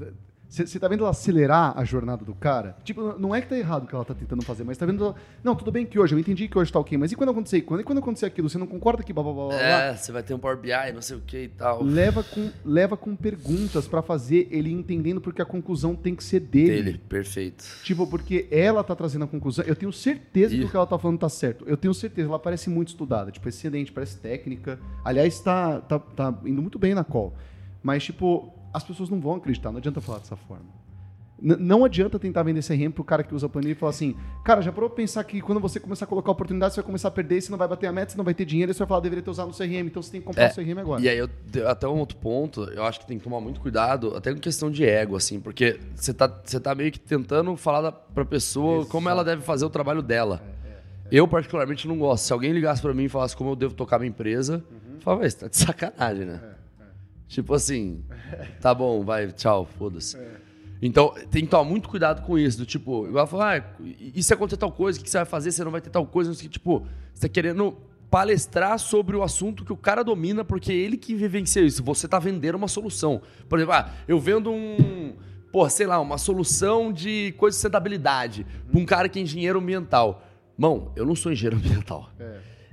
[0.49, 2.77] Você tá vendo ela acelerar a jornada do cara?
[2.83, 5.03] Tipo, não é que tá errado o que ela tá tentando fazer, mas tá vendo.
[5.03, 7.29] ela- Não, tudo bem que hoje, eu entendi que hoje tá ok, mas e quando
[7.31, 7.61] acontecer?
[7.61, 8.49] Quando, e quando acontecer aquilo?
[8.49, 9.53] Você não concorda que blá blá blá?
[9.61, 11.83] É, você vai ter um Power BI, não sei o que e tal.
[11.83, 16.39] Leva com, leva com perguntas pra fazer ele entendendo porque a conclusão tem que ser
[16.39, 16.81] dele.
[16.83, 17.65] Dele, perfeito.
[17.83, 19.65] Tipo, porque ela tá trazendo a conclusão.
[19.65, 20.65] Eu tenho certeza que Ih.
[20.65, 21.65] o que ela tá falando tá certo.
[21.67, 22.29] Eu tenho certeza.
[22.29, 23.31] Ela parece muito estudada.
[23.31, 24.79] Tipo, excelente, parece técnica.
[25.03, 27.33] Aliás, tá, tá, tá indo muito bem na call.
[27.83, 29.71] Mas, tipo, as pessoas não vão acreditar.
[29.71, 30.65] Não adianta falar dessa forma.
[31.39, 34.15] N- não adianta tentar vender CRM pro cara que usa a planilha e falar assim,
[34.43, 37.09] cara, já parou pra pensar que quando você começar a colocar oportunidades, você vai começar
[37.09, 38.79] a perder, você não vai bater a meta, você não vai ter dinheiro, e você
[38.79, 40.79] vai falar, deveria ter usado no CRM, então você tem que comprar É, o CRM
[40.79, 40.99] agora.
[40.99, 41.29] E aí, eu,
[41.67, 44.71] até um outro ponto, eu acho que tem que tomar muito cuidado, até com questão
[44.71, 48.83] de ego, assim, porque você tá, você tá meio que tentando falar da, pra pessoa
[48.87, 50.41] como ela deve fazer o trabalho dela.
[51.11, 52.25] Eu, particularmente, não gosto.
[52.25, 54.63] Se alguém ligasse pra mim e falasse como eu devo tocar minha empresa,
[54.95, 56.41] eu falava, "Véi, você tá de sacanagem, né?
[57.27, 58.03] Tipo assim,
[58.61, 60.17] tá bom, vai, tchau, foda-se.
[60.81, 62.57] Então, tem que tomar muito cuidado com isso.
[62.59, 65.51] Do tipo, igual falar, ah, e se acontecer tal coisa, o que você vai fazer?
[65.51, 66.53] Você não vai ter tal coisa, não sei o que.
[66.53, 67.77] Tipo, você tá querendo
[68.09, 71.83] palestrar sobre o assunto que o cara domina, porque é ele que vivencia isso.
[71.83, 73.21] Você tá vendendo uma solução.
[73.49, 75.15] Por exemplo, ah, eu vendo um.
[75.51, 79.59] Pô, sei lá, uma solução de coisa de sustentabilidade pra um cara que é engenheiro
[79.59, 80.23] ambiental.
[80.57, 82.11] Mão, eu não sou engenheiro ambiental.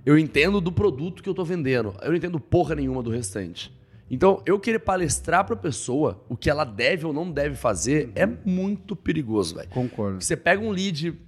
[0.05, 1.95] Eu entendo do produto que eu tô vendendo.
[2.03, 3.73] Eu não entendo porra nenhuma do restante.
[4.15, 8.25] Então, eu querer palestrar pra pessoa o que ela deve ou não deve fazer é
[8.25, 9.69] muito perigoso, velho.
[9.71, 10.23] Concordo.
[10.23, 11.19] Você pega um lead.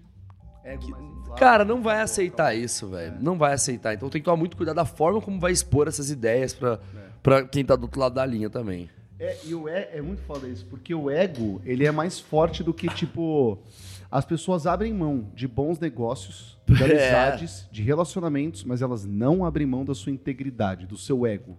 [1.36, 3.16] Cara, não vai aceitar isso, velho.
[3.20, 3.92] Não vai aceitar.
[3.92, 6.78] Então tem que tomar muito cuidado da forma como vai expor essas ideias pra,
[7.24, 8.88] pra quem tá do outro lado da linha também.
[9.18, 12.62] É, e o é, é muito foda isso, porque o ego, ele é mais forte
[12.62, 13.58] do que, tipo,
[14.10, 16.84] as pessoas abrem mão de bons negócios, de É.
[17.18, 21.58] amizades, de relacionamentos, mas elas não abrem mão da sua integridade, do seu ego.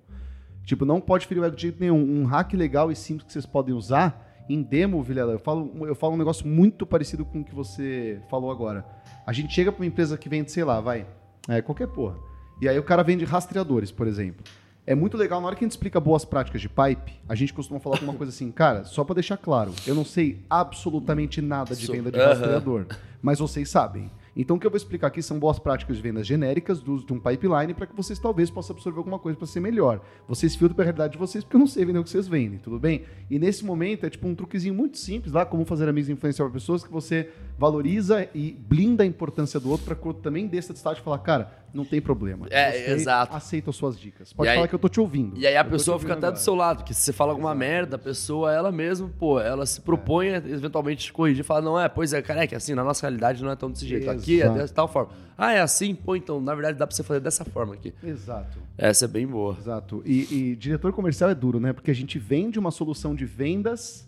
[0.68, 1.98] Tipo, não pode ferir o ego de jeito nenhum.
[1.98, 5.96] Um hack legal e simples que vocês podem usar, em demo, Vilela, eu falo, eu
[5.96, 8.86] falo um negócio muito parecido com o que você falou agora.
[9.26, 11.08] A gente chega pra uma empresa que vende, sei lá, vai,
[11.48, 12.18] é, qualquer porra.
[12.62, 14.44] E aí o cara vende rastreadores, por exemplo.
[14.86, 17.54] É muito legal, na hora que a gente explica boas práticas de pipe, a gente
[17.54, 21.74] costuma falar alguma coisa assim, cara, só pra deixar claro, eu não sei absolutamente nada
[21.76, 22.88] de venda de rastreador,
[23.22, 24.12] mas vocês sabem.
[24.40, 27.08] Então o que eu vou explicar aqui são boas práticas de vendas genéricas do uso
[27.08, 30.00] de um pipeline para que vocês talvez possam absorver alguma coisa para ser melhor.
[30.28, 32.28] Vocês filtram para a realidade de vocês porque eu não sei vender o que vocês
[32.28, 33.02] vendem, tudo bem?
[33.32, 36.84] E nesse momento é tipo um truquezinho muito simples lá, como fazer amigos influenciar pessoas
[36.84, 40.72] que você valoriza e blinda a importância do outro para que o outro também desça
[40.72, 42.48] de estágio e falar, cara, não tem problema.
[42.50, 43.36] É, Gostei, exato.
[43.36, 44.34] Aceito as suas dicas.
[44.34, 45.38] Pode E aí- falar que eu tô te ouvindo.
[45.38, 46.40] E aí a Eu pessoa fica até do agora.
[46.42, 49.82] seu lado, porque se você fala alguma merda, a pessoa, ela mesma, pô, ela se
[49.82, 52.74] propõe a eventualmente te corrigir e fala, não é, pois é, cara, é que assim,
[52.74, 54.10] na nossa realidade não é tão desse jeito.
[54.10, 54.66] Aqui é Exato.
[54.66, 55.12] de tal forma.
[55.38, 55.94] Ah, é assim?
[55.94, 57.94] Pô, então, na verdade dá pra você fazer dessa forma aqui.
[58.04, 58.58] Exato.
[58.78, 59.56] Essa é bem boa.
[59.60, 60.02] Exato.
[60.06, 61.74] E, e diretor comercial é duro, né?
[61.74, 64.08] Porque a gente vende uma solução de vendas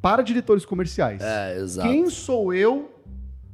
[0.00, 1.20] para diretores comerciais.
[1.22, 1.86] É, exato.
[1.88, 2.90] Quem sou eu,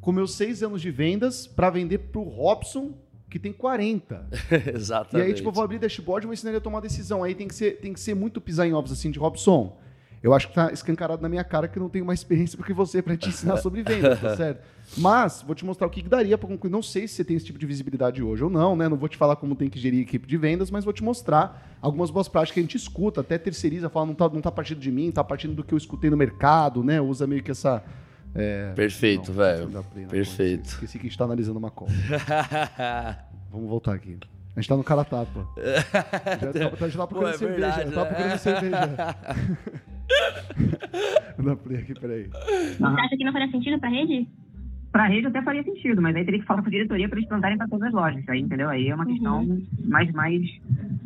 [0.01, 2.93] com meus seis anos de vendas, para vender pro Robson,
[3.29, 4.27] que tem 40?
[4.67, 5.27] E Exatamente.
[5.27, 7.23] aí, tipo, eu vou abrir dashboard e vou ensinar ele a tomar decisão.
[7.23, 9.77] Aí tem que ser, tem que ser muito pisar em ovos assim de Robson.
[10.23, 12.65] Eu acho que tá escancarado na minha cara que eu não tenho mais experiência do
[12.65, 14.61] que você para te ensinar sobre vendas, tá certo?
[14.97, 16.71] Mas vou te mostrar o que, que daria para concluir.
[16.71, 18.89] Não sei se você tem esse tipo de visibilidade hoje ou não, né?
[18.89, 21.77] Não vou te falar como tem que gerir equipe de vendas, mas vou te mostrar
[21.81, 24.81] algumas boas práticas que a gente escuta, até terceiriza, fala, não tá, não tá partindo
[24.81, 27.01] de mim, tá partindo do que eu escutei no mercado, né?
[27.01, 27.85] Usa meio que essa.
[28.37, 29.69] É, Perfeito, não, velho.
[29.71, 30.63] não Perfeito.
[30.63, 30.75] coisa.
[30.75, 31.89] Esqueci que a gente tá analisando uma call.
[33.51, 34.19] Vamos voltar aqui.
[34.55, 35.47] A gente tá no cara tapa.
[35.57, 37.61] Já tá, tá, tá procurando é cerveja.
[37.61, 38.07] verdade, tá né?
[38.07, 39.17] procurando cerveja.
[41.37, 42.29] Vou dar play aqui, peraí.
[42.29, 44.29] Você acha que não faria sentido pra rede?
[44.93, 47.29] Pra rede até faria sentido, mas aí teria que falar com a diretoria para eles
[47.29, 48.27] plantarem para todas as lojas.
[48.29, 48.71] Aí, entendeu?
[48.71, 49.47] Aí é uma questão
[49.85, 50.43] mais, mais.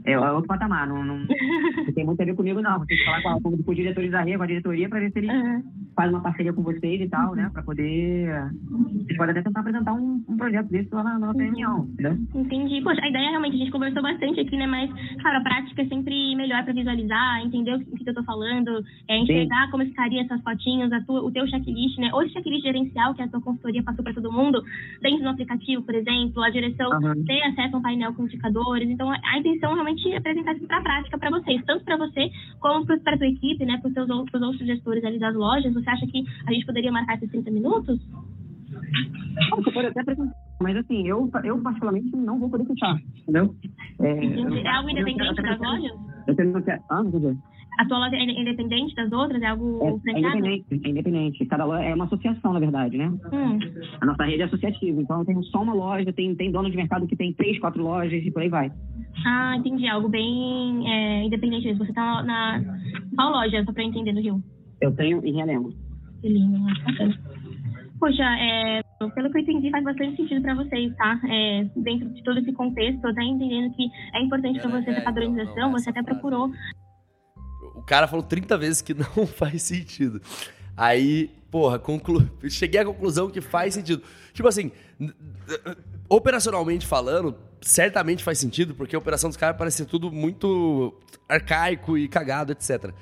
[0.04, 0.86] É, é outro patamar.
[0.86, 2.78] Não, não, não tem muito a ver comigo, não.
[2.78, 4.88] Você tem que falar com, a, com, com os diretores da rede, com a diretoria,
[4.88, 5.62] para ver se eles Aham.
[5.94, 7.50] Fazem uma parceria com vocês e tal, né?
[7.52, 8.28] Para poder.
[8.70, 12.18] Vocês podem até tentar apresentar um, um projeto desse lá na, na nossa reunião, entendeu?
[12.34, 12.82] Entendi.
[12.82, 14.66] Poxa, a ideia realmente, a gente conversou bastante aqui, né?
[14.66, 14.90] Mas,
[15.22, 18.84] cara, a prática é sempre melhor pra visualizar, entender o que, que eu tô falando,
[19.08, 22.10] é, enxergar como ficaria essas fotinhas, tua, o teu checklist, né?
[22.12, 24.62] Ou esse checklist gerencial que a tua consultoria passou pra todo mundo,
[25.00, 27.14] dentro do aplicativo, por exemplo, a direção Aham.
[27.24, 28.88] ter acesso a um painel com indicadores.
[28.88, 32.30] Então, a a intenção realmente é apresentar isso pra prática pra vocês, tanto pra você
[32.58, 33.78] como pra tua equipe, né?
[33.78, 35.74] Pros seus outros, pros outros gestores ali das lojas.
[35.82, 37.98] Você acha que a gente poderia marcar esses 30 minutos?
[39.56, 43.54] Você pode até apresentar, mas assim, eu, eu particularmente não vou poder fechar, entendeu?
[44.00, 44.60] É.
[44.60, 45.92] É algo independente das lojas?
[46.26, 46.70] Eu tenho que.
[46.70, 47.36] Ah, não sei.
[47.78, 49.40] A tua loja é independente das outras?
[49.40, 51.46] É algo É, é independente, é independente.
[51.46, 53.08] Cada loja é uma associação, na verdade, né?
[53.32, 53.58] Hum.
[54.00, 56.76] A nossa rede é associativa, então eu tenho só uma loja, tem, tem dono de
[56.76, 58.70] mercado que tem três, quatro lojas e por aí vai.
[59.24, 59.88] Ah, entendi.
[59.88, 61.86] Algo bem é, independente mesmo.
[61.86, 62.60] Você tá na.
[63.16, 64.42] Qual loja, só pra eu entender do Rio?
[64.80, 65.72] Eu tenho em Realengo.
[66.20, 67.18] Que lindo, muito bacana.
[67.98, 68.82] Poxa, é,
[69.14, 71.20] pelo que eu entendi, faz bastante sentido para vocês, tá?
[71.28, 75.02] É, dentro de todo esse contexto, até entendendo que é importante para você É, essa
[75.02, 76.50] padronização, não, não, você até procurou
[77.74, 80.20] O cara falou 30 vezes que não faz sentido.
[80.74, 82.26] Aí, porra, conclu...
[82.48, 84.02] cheguei à conclusão que faz sentido.
[84.32, 84.72] Tipo assim,
[86.08, 91.98] operacionalmente falando, certamente faz sentido, porque a operação dos caras parece ser tudo muito arcaico
[91.98, 92.94] e cagado, etc.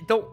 [0.00, 0.28] Então,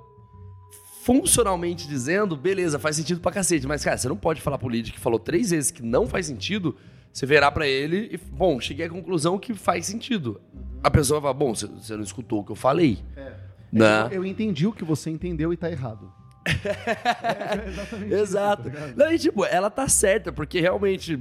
[1.02, 3.66] funcionalmente dizendo, beleza, faz sentido pra cacete.
[3.68, 6.28] Mas, cara, você não pode falar pro lead que falou três vezes que não faz
[6.28, 6.76] sentido,
[7.12, 10.40] você verá pra ele e, bom, cheguei à conclusão que faz sentido.
[10.84, 13.00] A pessoa vai falar, bom, você, não escutou o que eu falei.
[13.16, 13.34] É.
[13.72, 14.08] Né?
[14.08, 16.12] Eu, eu entendi o que você entendeu e tá errado.
[16.46, 18.68] é exatamente Exato.
[18.68, 18.94] isso, tá?
[18.96, 21.20] Não, e, tipo, ela tá certa, porque realmente.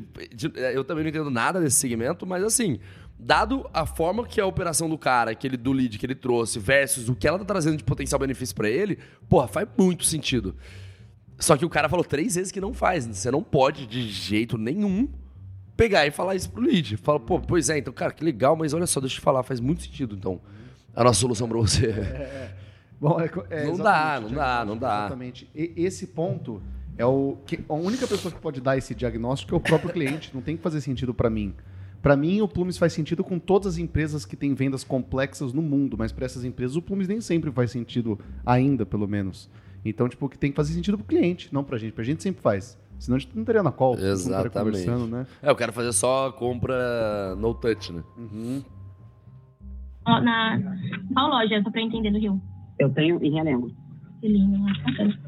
[0.73, 2.81] Eu também não entendo nada desse segmento, mas assim,
[3.23, 7.09] dado a forma que a operação do cara, aquele do lead que ele trouxe, versus
[7.09, 10.57] o que ela tá trazendo de potencial benefício pra ele, porra, faz muito sentido.
[11.39, 13.07] Só que o cara falou três vezes que não faz.
[13.07, 15.09] Você não pode, de jeito nenhum,
[15.77, 16.97] pegar e falar isso pro lead.
[16.99, 19.43] Fala, pô, pois é, então, cara, que legal, mas olha só, deixa eu te falar,
[19.43, 20.41] faz muito sentido, então.
[20.95, 21.95] A nossa solução pra você.
[23.01, 24.99] Bom, é co- é Não exatamente, dá, não dá, não dá.
[25.01, 25.51] Exatamente.
[25.55, 26.63] E esse ponto
[26.99, 30.31] é o que a única pessoa que pode dar esse diagnóstico é o próprio cliente.
[30.35, 31.55] Não tem que fazer sentido para mim.
[32.03, 35.61] Para mim, o Plumes faz sentido com todas as empresas que têm vendas complexas no
[35.61, 39.51] mundo, mas para essas empresas o Plumes nem sempre faz sentido ainda, pelo menos.
[39.85, 41.93] Então, tipo, o que tem que fazer sentido pro cliente, não pra gente.
[41.93, 42.79] Pra gente sempre faz.
[42.99, 44.85] Senão a gente não estaria na call, não estaria Exatamente.
[44.85, 45.27] conversando, né?
[45.43, 48.03] É, eu quero fazer só compra no touch, né?
[50.07, 50.59] ó, na
[51.15, 52.41] qual loja, só pra eu entender do Rio.
[52.79, 53.71] Eu tenho em Realengo.
[54.21, 55.19] Que lindo, bacana.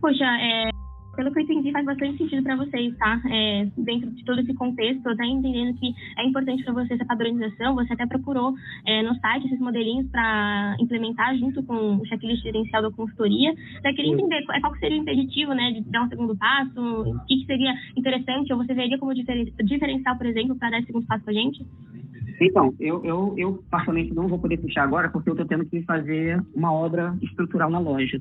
[0.00, 0.70] Poxa, é,
[1.14, 3.20] pelo que eu entendi, faz bastante sentido para vocês, tá?
[3.30, 7.74] É, dentro de todo esse contexto, até entendendo que é importante para você essa padronização,
[7.74, 8.54] você até procurou
[8.86, 13.54] é, no site esses modelinhos para implementar junto com o checklist gerencial da consultoria.
[13.84, 17.26] Eu queria entender qual que seria o impeditivo, né, de dar um segundo passo, o
[17.26, 20.86] que, que seria interessante, ou você veria como diferen- diferencial, por exemplo, para dar esse
[20.86, 21.64] segundo passo para gente?
[22.40, 25.82] Então, eu, eu, eu particularmente não vou poder puxar agora porque eu estou tendo que
[25.82, 28.20] fazer uma obra estrutural na loja.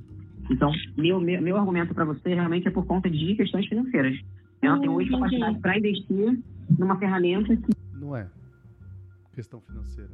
[0.51, 4.19] Então, meu, meu, meu argumento para você realmente é por conta de questões financeiras.
[4.61, 5.21] Eu não tenho hoje Entendi.
[5.23, 6.39] capacidade para investir
[6.77, 8.27] numa ferramenta que Não é.
[9.33, 10.09] Questão financeira.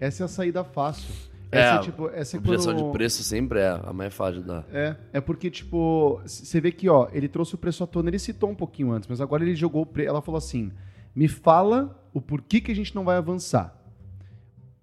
[0.00, 1.12] Essa é a saída fácil.
[1.50, 2.86] É, Essa é, tipo, essa é Objeção quando...
[2.86, 4.64] de preço sempre é a mais fácil de dar.
[4.72, 8.18] É, é porque, tipo, você vê que, ó, ele trouxe o preço à tona, ele
[8.18, 10.08] citou um pouquinho antes, mas agora ele jogou o preço.
[10.08, 10.72] Ela falou assim:
[11.14, 13.76] me fala o porquê que a gente não vai avançar.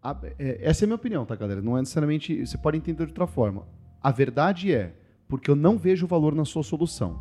[0.01, 1.61] A- é, essa é a minha opinião, tá, galera?
[1.61, 2.45] Não é necessariamente.
[2.45, 3.63] Você pode entender de outra forma.
[4.01, 4.93] A verdade é
[5.27, 7.19] porque eu não vejo valor na sua solução.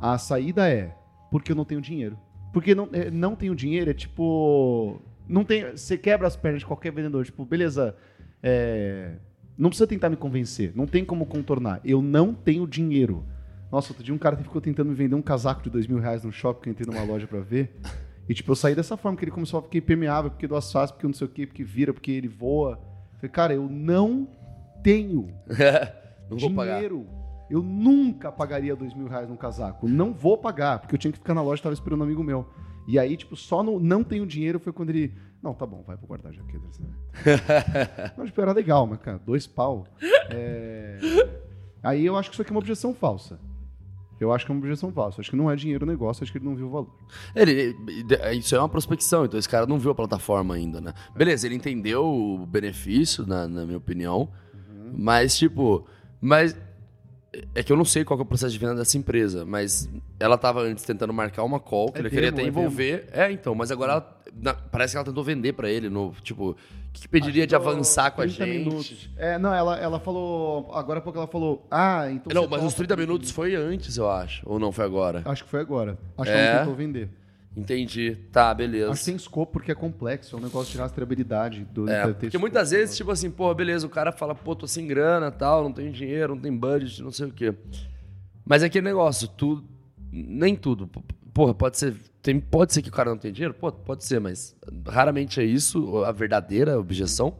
[0.00, 0.94] A saída é
[1.30, 2.18] porque eu não tenho dinheiro.
[2.52, 5.00] Porque não, é, não tenho dinheiro é tipo.
[5.28, 7.24] Não tem, você quebra as pernas de qualquer vendedor.
[7.24, 7.96] Tipo, beleza.
[8.42, 9.16] é,
[9.56, 10.72] não precisa tentar me convencer.
[10.74, 11.80] Não tem como contornar.
[11.84, 13.24] Eu não tenho dinheiro.
[13.70, 16.22] Nossa, outro dia um cara ficou tentando me vender um casaco de dois mil reais
[16.22, 17.74] no shopping que eu entrei numa loja pra ver.
[18.28, 20.94] E tipo, eu saí dessa forma, que ele começou a ficar impermeável, porque do asfalto,
[20.94, 22.78] porque não sei o quê, porque vira, porque ele voa.
[23.14, 24.28] Eu falei, cara, eu não
[24.84, 25.26] tenho
[26.30, 27.06] vou dinheiro.
[27.50, 29.88] Eu nunca pagaria dois mil reais num casaco.
[29.88, 32.46] Não vou pagar, porque eu tinha que ficar na loja, tava esperando um amigo meu.
[32.86, 35.12] E aí, tipo, só no não tenho dinheiro foi quando ele.
[35.42, 36.64] Não, tá bom, vai pra guardar a jaqueta.
[36.68, 38.12] assim, né?
[38.16, 39.86] Não, tipo, era legal, mas, cara, dois pau.
[40.30, 40.98] É...
[41.82, 43.38] Aí eu acho que isso aqui é uma objeção falsa.
[44.18, 45.20] Eu acho que é uma objeção falsa.
[45.20, 46.96] Acho que não é dinheiro o negócio, acho que ele não viu o valor.
[47.36, 50.94] Ele, ele- isso é uma prospecção, então esse cara não viu a plataforma ainda, né?
[51.14, 54.30] Beleza, ele entendeu o benefício, na, na minha opinião,
[54.92, 55.86] mas, tipo,
[56.20, 56.56] mas
[57.54, 59.88] é que eu não sei qual é o processo de venda dessa empresa, mas
[60.20, 63.06] ela tava antes tentando marcar uma call, que É ele queria até é envolver.
[63.12, 66.50] É, então, mas agora ela- na- parece que ela tentou vender pra ele, no, tipo,
[66.50, 66.56] o
[66.92, 68.58] que, que pediria de avançar com a 30 gente?
[68.68, 69.10] Minutos.
[69.16, 70.70] É, não, ela, ela falou.
[70.74, 71.66] Agora há pouco ela falou.
[71.70, 72.32] Ah, então.
[72.42, 73.12] Não, mas os 30 comigo.
[73.12, 74.42] minutos foi antes, eu acho.
[74.48, 75.22] Ou não, foi agora?
[75.24, 75.98] Acho que foi agora.
[76.16, 76.34] Acho É?
[76.34, 77.08] que ela tentou vender.
[77.56, 78.16] Entendi.
[78.32, 78.90] Tá, beleza.
[78.90, 82.36] Acho que tem scope porque é complexo, é um negócio de rastreabilidade do É, porque
[82.36, 82.78] muitas né?
[82.78, 85.92] vezes, tipo assim, porra, beleza, o cara fala, pô, tô sem grana tal, não tenho
[85.92, 87.54] dinheiro, não tem budget, não sei o quê.
[88.44, 89.64] Mas é aquele negócio, tu.
[90.12, 90.88] Nem tudo.
[91.32, 91.94] Porra, pode ser.
[92.22, 93.54] Tem, pode ser que o cara não tenha dinheiro?
[93.54, 97.36] Pô, pode ser, mas raramente é isso a verdadeira objeção.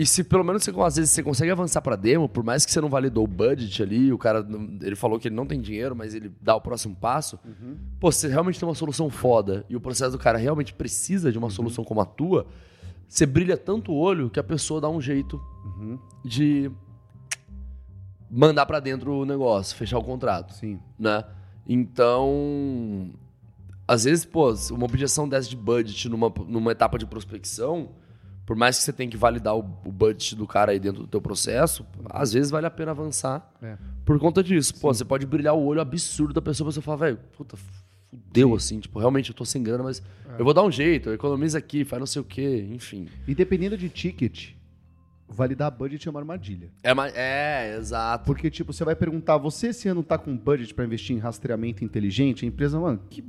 [0.00, 2.72] E se pelo menos você, às vezes você consegue avançar pra demo, por mais que
[2.72, 4.46] você não validou o budget ali, o cara
[4.80, 7.38] ele falou que ele não tem dinheiro, mas ele dá o próximo passo.
[8.00, 11.30] Pô, se você realmente tem uma solução foda e o processo do cara realmente precisa
[11.30, 12.46] de uma solução como a tua,
[13.06, 16.70] você brilha tanto o olho que a pessoa dá um jeito Uhum, de
[18.30, 20.80] mandar pra dentro o negócio, fechar o contrato, Sim.
[20.98, 21.22] né?
[21.68, 23.10] Então,
[23.86, 27.90] às vezes, pô, uma objeção dessa de budget numa, numa etapa de prospecção,
[28.50, 31.06] por mais que você tenha que validar o, o budget do cara aí dentro do
[31.06, 33.76] teu processo, às vezes vale a pena avançar É.
[34.04, 34.74] por conta disso.
[34.80, 37.56] Pô, você pode brilhar o olho absurdo da pessoa, você fala, velho, puta,
[38.10, 40.40] fudeu assim, tipo, realmente eu tô sem grana, mas É.
[40.40, 43.06] eu vou dar um jeito, eu economizo aqui, faz não sei o quê, enfim.
[43.24, 44.48] E dependendo de ticket,
[45.28, 46.72] validar budget é uma armadilha.
[46.82, 48.24] É, é, exato.
[48.24, 51.84] Porque, tipo, você vai perguntar, você esse ano tá com budget para investir em rastreamento
[51.84, 52.44] inteligente?
[52.44, 53.22] A empresa, mano, que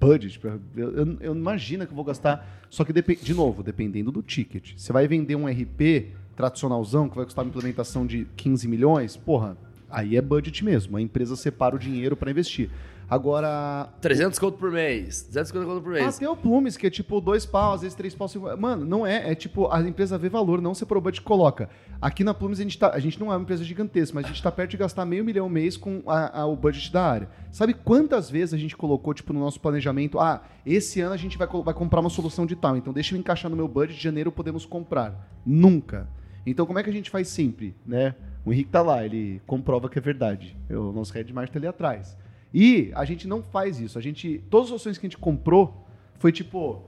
[0.00, 0.40] budget?
[0.44, 2.64] Eu, eu, eu imagino que eu vou gastar.
[2.70, 4.72] Só que, de novo, dependendo do ticket.
[4.76, 9.56] Você vai vender um RP tradicionalzão que vai custar uma implementação de 15 milhões, porra,
[9.88, 10.96] aí é budget mesmo.
[10.96, 12.70] A empresa separa o dinheiro para investir.
[13.08, 16.16] Agora, 300 conto por mês, 250 conto por mês.
[16.16, 18.56] até o Plumes, que é tipo dois pau, às vezes três pau, cinco...
[18.56, 19.30] Mano, não é.
[19.30, 21.68] É tipo, a empresa vê valor, não se budget coloca.
[22.00, 24.28] Aqui na Plumes a gente, tá, a gente não é uma empresa gigantesca, mas a
[24.28, 27.28] gente tá perto de gastar meio milhão mês com a- a- o budget da área.
[27.52, 31.36] Sabe quantas vezes a gente colocou, tipo, no nosso planejamento, ah, esse ano a gente
[31.38, 34.02] vai, vai comprar uma solução de tal, então deixa eu encaixar no meu budget, de
[34.02, 35.28] janeiro podemos comprar.
[35.44, 36.08] Nunca.
[36.46, 38.14] Então como é que a gente faz sempre, né?
[38.44, 40.56] O Henrique tá lá, ele comprova que é verdade.
[40.70, 42.16] O nosso Red Mart tá ali atrás.
[42.54, 43.98] E a gente não faz isso.
[43.98, 44.38] A gente.
[44.48, 45.84] Todas as ações que a gente comprou
[46.18, 46.82] foi tipo.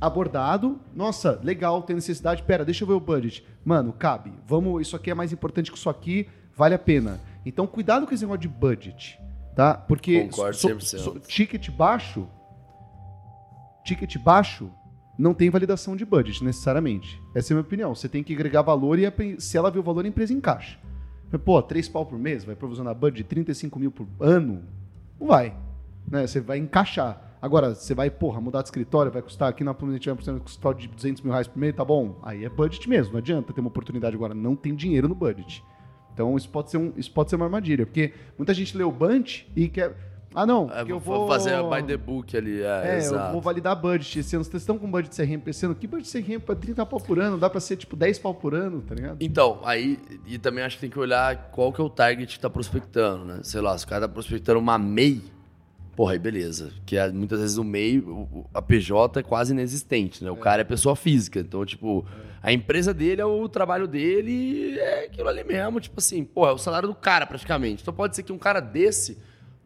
[0.00, 2.42] Abordado, nossa, legal, tem necessidade.
[2.42, 3.44] Pera, deixa eu ver o budget.
[3.62, 4.32] Mano, cabe.
[4.46, 6.26] Vamos, isso aqui é mais importante que isso aqui,
[6.56, 7.20] vale a pena.
[7.44, 9.20] Então, cuidado com esse negócio de budget,
[9.54, 9.74] tá?
[9.74, 10.98] Porque Concordo so- 100%.
[11.02, 12.26] so- ticket baixo,
[13.84, 14.70] ticket baixo
[15.18, 17.20] não tem validação de budget necessariamente.
[17.34, 17.94] Essa é a minha opinião.
[17.94, 19.04] Você tem que agregar valor e
[19.38, 20.78] se ela vê o valor, a empresa encaixa.
[21.44, 24.64] Pô, 3 pau por mês, vai provisionar budget 35 mil por ano?
[25.20, 25.54] Não vai.
[26.10, 26.26] Né?
[26.26, 27.30] Você vai encaixar.
[27.42, 30.36] Agora, você vai, porra, mudar de escritório, vai custar aqui na gente vai de um
[30.36, 32.18] escritório de 200 mil reais por mês, tá bom?
[32.22, 35.64] Aí é budget mesmo, não adianta ter uma oportunidade agora, não tem dinheiro no budget.
[36.12, 38.92] Então isso pode ser, um, isso pode ser uma armadilha, porque muita gente lê o
[38.92, 40.09] bunch e quer...
[40.34, 43.32] Ah, não, É, eu vou fazer by the book ali, é, É, eu exato.
[43.32, 44.44] vou validar budget esse ano.
[44.44, 45.74] Vocês estão com budget CRM ano?
[45.74, 47.36] Que budget CRM pra 30 pau por ano?
[47.36, 49.16] Dá pra ser tipo 10 pau por ano, tá ligado?
[49.20, 52.40] Então, aí, e também acho que tem que olhar qual que é o target que
[52.40, 53.40] tá prospectando, né?
[53.42, 55.20] Sei lá, se o cara tá prospectando uma MEI,
[55.96, 56.70] porra, aí beleza.
[56.86, 58.02] Que é, muitas vezes o MEI,
[58.54, 60.30] a PJ é quase inexistente, né?
[60.30, 61.40] O cara é pessoa física.
[61.40, 62.06] Então, tipo,
[62.40, 65.80] a empresa dele é o trabalho dele é aquilo ali mesmo.
[65.80, 67.82] Tipo assim, pô, é o salário do cara praticamente.
[67.82, 69.18] Então pode ser que um cara desse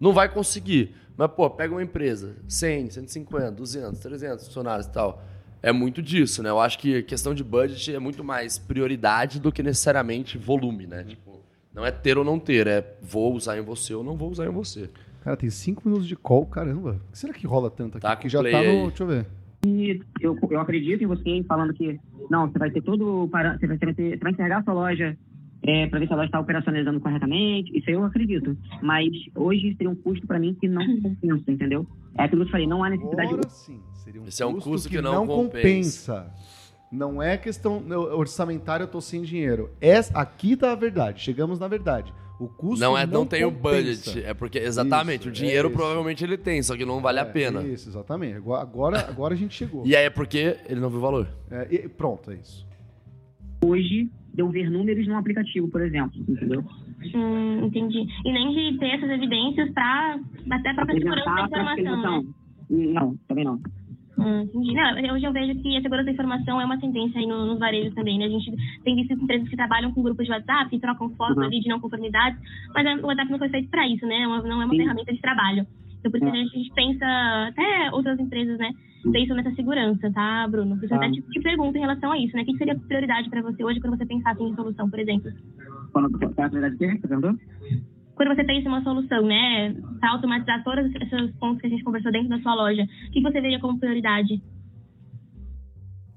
[0.05, 0.95] não vai conseguir.
[1.17, 5.25] Mas, pô, pega uma empresa, 100, 150, 200, 300 funcionários e tal.
[5.63, 6.51] É muito disso, né?
[6.51, 10.87] Eu acho que a questão de budget é muito mais prioridade do que necessariamente volume,
[10.87, 11.05] né?
[11.05, 11.41] Tipo,
[11.73, 14.45] não é ter ou não ter, é vou usar em você ou não vou usar
[14.45, 14.91] em você.
[15.23, 17.01] Cara, tem 5 minutos de call, caramba.
[17.09, 18.07] O que será que rola tanto aqui?
[18.07, 18.59] Tá que já tá no.
[18.59, 18.87] aí.
[18.89, 19.27] Deixa eu ver.
[19.65, 21.99] E eu, eu acredito em você falando que,
[22.29, 23.27] não, você vai ter todo.
[23.33, 25.17] Para, você, vai ter, você vai enxergar a sua loja
[25.67, 27.77] é, para ver se a loja está operacionalizando corretamente.
[27.77, 28.57] Isso aí eu acredito.
[28.83, 31.87] Mas hoje seria um custo para mim que não compensa, entendeu?
[32.17, 33.29] É aquilo que eu falei, não há necessidade.
[33.29, 33.81] Agora sim.
[33.95, 36.31] Seria um Esse é um custo, custo que, que não, não compensa.
[36.93, 37.83] Não é questão
[38.15, 39.71] orçamentária, eu tô sem dinheiro.
[39.81, 41.21] Essa, aqui tá a verdade.
[41.23, 42.13] Chegamos na verdade.
[42.39, 44.11] O custo Não é, não, tem o compensa.
[44.11, 47.21] budget, é porque exatamente, Isso, o dinheiro é provavelmente ele tem, só que não vale
[47.21, 47.63] a É, pena.
[47.63, 48.37] Isso, exatamente.
[48.37, 49.87] Agora, agora, a gente chegou.
[49.87, 51.29] E aí é porque ele não viu valor.
[51.51, 52.67] É, e- pronto, é isso.
[53.65, 56.63] hoje de eu ver números num aplicativo, por exemplo, entendeu?
[57.15, 58.05] Hum, entendi.
[58.25, 60.19] E nem de ter essas evidências para
[60.51, 61.75] até a própria segurança da informação, né?
[61.79, 62.25] execução.
[62.71, 63.61] Não, também não.
[64.17, 64.75] Hum, entendi.
[64.75, 67.59] Não, hoje eu vejo que a segurança da informação é uma tendência aí no- nos
[67.59, 68.27] varejos também, né?
[68.27, 68.53] A gente
[68.85, 71.45] tem visto empresas que trabalham com grupos de WhatsApp, trocam fotos Uhum.
[71.45, 72.39] ali de não conformidades,
[72.75, 74.17] mas o WhatsApp não foi feito para isso, né?
[74.23, 74.77] É Não é uma Sim.
[74.79, 75.67] ferramenta de trabalho.
[75.99, 77.07] Então, por isso que a gente pensa,
[77.49, 78.71] até outras empresas, né,
[79.13, 80.75] pensam nessa segurança, tá, Bruno?
[80.77, 80.97] Isso eu Tá.
[80.97, 82.43] até te, te pergunto em relação a isso, né?
[82.43, 85.31] O que seria prioridade para você hoje quando você pensasse em solução, por exemplo?
[85.93, 87.35] Quando é a prioridade você perguntou?
[88.15, 91.83] Quando você pensa em uma solução, né, para automatizar todos esses pontos que a gente
[91.83, 94.41] conversou dentro da sua loja, o que você veria como prioridade?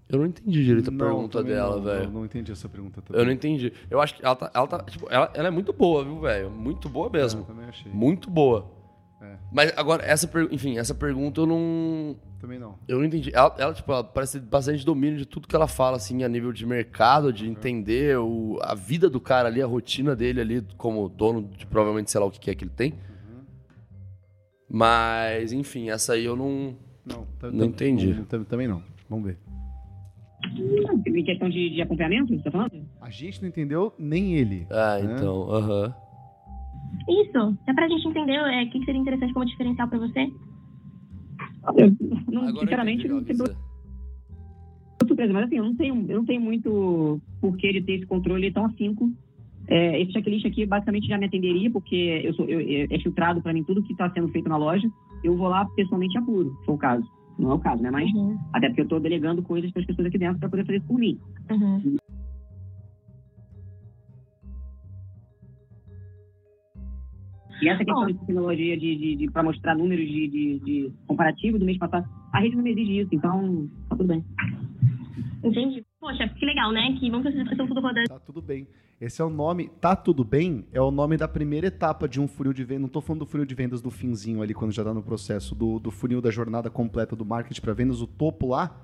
[0.10, 2.06] Eu não entendi direito a Não, pergunta dela, velho.
[2.06, 3.20] Não, não entendi essa pergunta também.
[3.22, 3.74] Eu não entendi.
[3.90, 4.50] Eu acho que ela tá.
[4.56, 6.50] Ela, tá, tipo, ela, ela é muito boa, viu, velho?
[6.50, 7.44] Muito boa Eu mesmo.
[7.44, 7.92] também achei.
[7.92, 8.77] Muito boa.
[9.22, 9.36] É.
[9.52, 10.48] Mas agora, essa per...
[10.52, 12.16] enfim, essa pergunta eu não.
[12.40, 12.76] Também não.
[12.88, 13.32] Eu não entendi.
[13.34, 16.30] Ela, ela, tipo, ela parece ter bastante domínio de tudo que ela fala, assim, a
[16.30, 20.62] nível de mercado, de entender o, a vida do cara ali, a rotina dele ali,
[20.78, 22.94] como dono de provavelmente, sei lá o que é que ele tem.
[24.70, 26.76] Mas, enfim, essa aí eu não.
[27.06, 28.14] Não, Não entendi.
[28.50, 28.84] também não.
[29.10, 29.38] Vamos ver.
[31.08, 32.86] Em questão de, de acompanhamento, você tá falando?
[33.02, 34.68] A gente não entendeu nem ele.
[34.70, 35.16] Ah, né?
[35.16, 35.96] então, aham.
[37.08, 40.32] Isso, é pra gente entender é, o que que seria interessante como diferencial para você.
[41.78, 41.96] Eu,
[42.32, 43.56] não, Agora sinceramente, entendi eu não sei
[45.08, 48.52] surpreso, mas assim, eu não tenho, eu não tenho muito porquê de ter esse controle
[48.52, 49.10] tão afinco.
[49.68, 53.42] É, esse checklist aqui basicamente já me atenderia, porque eu sou, eu- é é filtrado
[53.42, 54.90] para mim tudo que está sendo feito na loja.
[55.24, 57.06] Eu vou lá pessoalmente e apuro, se for o caso.
[57.38, 57.92] não é o caso, né?
[57.92, 58.36] Mas Uhum.
[58.52, 60.88] até porque eu estou delegando coisas para as pessoas aqui dentro para poder fazer isso
[60.88, 61.20] por mim.
[61.52, 61.96] Uhum.
[67.62, 68.08] E essa questão Bom.
[68.08, 72.08] de tecnologia de, de, de para mostrar números de, de, de comparativo do mês passado,
[72.32, 74.24] a rede não me exige isso, então tá tudo bem.
[75.44, 75.86] Entendi.
[76.00, 76.96] Poxa, que legal, né?
[77.00, 78.08] Que bom que vocês estão tudo rodando.
[78.08, 78.68] Tá tudo bem.
[79.00, 82.28] Esse é o nome, tá tudo bem, é o nome da primeira etapa de um
[82.28, 82.82] funil de vendas.
[82.82, 85.54] Não tô falando do funil de vendas do finzinho ali, quando já tá no processo,
[85.54, 88.76] do, do funil da jornada completa do marketing para vendas, o topo lá,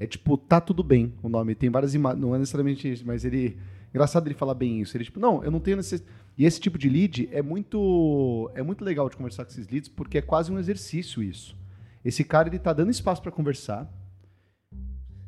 [0.00, 1.54] é tipo, tá tudo bem o nome.
[1.54, 3.58] Tem várias imagens, não é necessariamente isso, mas ele.
[3.90, 4.96] Engraçado ele falar bem isso.
[4.96, 6.10] Ele, tipo, não, eu não tenho necessidade.
[6.38, 8.48] E esse tipo de lead é muito.
[8.54, 11.56] É muito legal de conversar com esses leads, porque é quase um exercício isso.
[12.04, 13.92] Esse cara, ele tá dando espaço para conversar.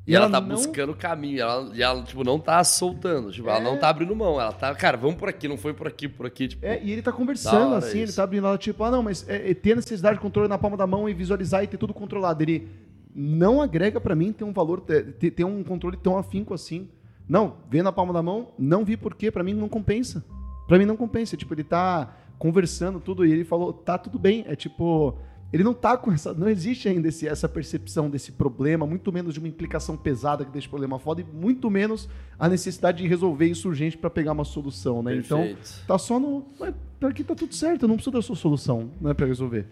[0.06, 1.40] E ela, ela tá não- buscando o caminho.
[1.40, 3.30] Ela, e ela, tipo, não tá soltando.
[3.30, 3.62] Tipo, ela É.
[3.62, 4.40] não tá abrindo mão.
[4.40, 6.48] Ela tá, cara, vamos por aqui, não foi por aqui, por aqui.
[6.48, 8.16] Tipo, É, e ele tá conversando, assim, ele isso.
[8.16, 10.58] tá abrindo ela, tipo, ah, não, mas é, é ter a necessidade de controle na
[10.58, 12.42] palma da mão e visualizar e ter tudo controlado.
[12.42, 12.68] Ele
[13.14, 16.88] não agrega pra mim ter um valor, ter, ter- ter um controle tão afinco assim.
[17.28, 20.24] Não, vê na palma da mão, não vi por quê, pra mim não compensa.
[20.70, 21.36] Pra mim não compensa.
[21.36, 24.44] Tipo, ele tá conversando tudo e ele falou, tá tudo bem.
[24.46, 25.16] É tipo,
[25.52, 26.32] ele não tá com essa.
[26.32, 30.52] Não existe ainda esse- essa percepção desse problema, muito menos de uma implicação pesada que
[30.52, 32.08] deixa o problema foda, e muito menos
[32.38, 35.16] a necessidade de resolver isso urgente pra pegar uma solução, né?
[35.16, 35.84] Então, perfeito.
[35.88, 36.46] Tá só no.
[36.58, 39.66] Mas pra aqui tá tudo certo, eu não preciso da sua solução, né, pra resolver.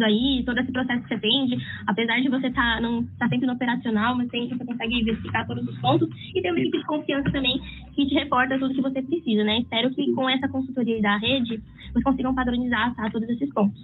[0.00, 3.52] Aí, todo esse processo que você atende, apesar de você tá, não tá sempre no
[3.52, 7.30] operacional, mas tem, você consegue verificar todos os pontos e tem uma equipe de confiança
[7.30, 7.60] também
[7.94, 9.58] que te reporta tudo que você precisa, né?
[9.58, 11.60] Espero que com essa consultoria da rede,
[11.92, 13.78] vocês consigam padronizar tá, todos esses pontos.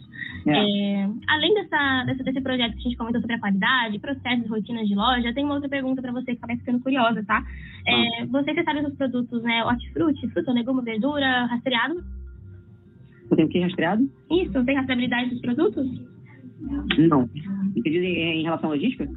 [0.47, 0.53] É.
[0.53, 4.89] É, além dessa, dessa- desse projeto que a gente comentou sobre a qualidade, processos, rotinas
[4.89, 7.45] de loja, tem uma outra pergunta para você que acaba ficando curiosa, tá?
[7.87, 9.63] É, você que sabe os produtos, né?
[9.65, 12.03] Hortifruti, fruta, legume, verdura, rastreado?
[13.31, 14.09] Eu tenho que ir rastreado?
[14.31, 15.87] Isso, tem rastreabilidade dos produtos?
[16.99, 17.29] Não.
[17.76, 19.09] Entendido em, relação à logística?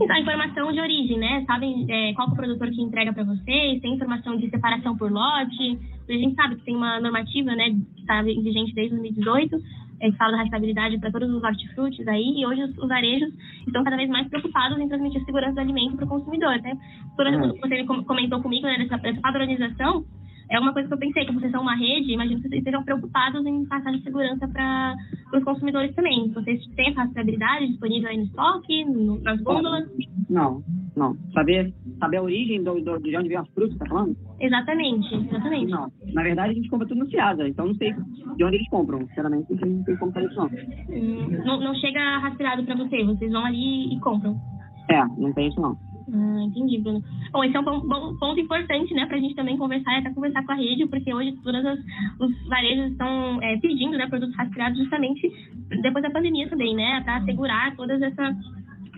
[0.00, 1.44] Então, a informação de origem, né?
[1.46, 4.96] Sabem é, qual que é o produtor que entrega para vocês, tem informação de separação
[4.96, 5.78] por lote.
[6.08, 9.56] A gente sabe que tem uma normativa, né, que está vigente desde 2018,
[10.00, 13.32] é, que fala da rastreabilidade para todos os hortifrutis aí, e hoje os, os varejos
[13.66, 16.76] estão cada vez mais preocupados em transmitir segurança do alimento para o consumidor, né?
[17.16, 17.58] Por exemplo, Hum.
[17.62, 20.04] você com- comentou comigo, né, dessa padronização,
[20.50, 22.82] é uma coisa que eu pensei, que vocês são uma rede, imagino que vocês estejam
[22.84, 24.94] preocupados em passar de segurança para
[25.34, 26.30] os consumidores também.
[26.32, 29.88] Vocês têm essa rastreabilidade disponível aí no estoque, no- nas gôndolas?
[30.28, 30.62] Não,
[30.96, 31.16] não.
[31.32, 34.16] Saber, saber a origem do, do- de onde vem as frutas, tá falando?
[34.40, 35.70] Exatamente, exatamente.
[35.70, 35.90] Não.
[36.12, 37.92] Na verdade, a gente compra tudo no Ciasa, então não sei
[38.36, 39.06] de onde eles compram.
[39.08, 40.46] Sinceramente, não tem como fazer isso, não.
[40.46, 44.36] Hum, Não, não chega rastreado para você, vocês vão ali e compram.
[44.90, 45.76] É, não tem isso, não.
[46.12, 47.02] Ah, entendi, Bruno.
[47.32, 50.44] Bom, esse é um bom- ponto importante, né, pra gente também conversar e até conversar
[50.44, 51.78] com a rede, porque hoje todas as,
[52.20, 55.32] os varejos estão é, pedindo, né, produtos rastreados justamente
[55.82, 58.36] depois da pandemia também, né, para assegurar todas essa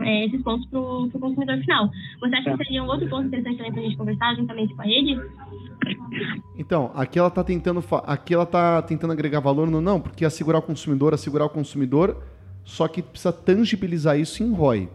[0.01, 1.89] é, esses pontos para o consumidor final.
[2.21, 4.83] Você acha que seria um outro ponto interessante também para a gente conversar juntamente com
[4.83, 5.19] a rede?
[6.59, 7.83] Então, aqui ela tá tentando.
[8.07, 12.23] Aqui ela tá tentando agregar valor no não, porque assegurar o consumidor, assegurar o consumidor,
[12.65, 14.89] só que precisa tangibilizar isso em ROI.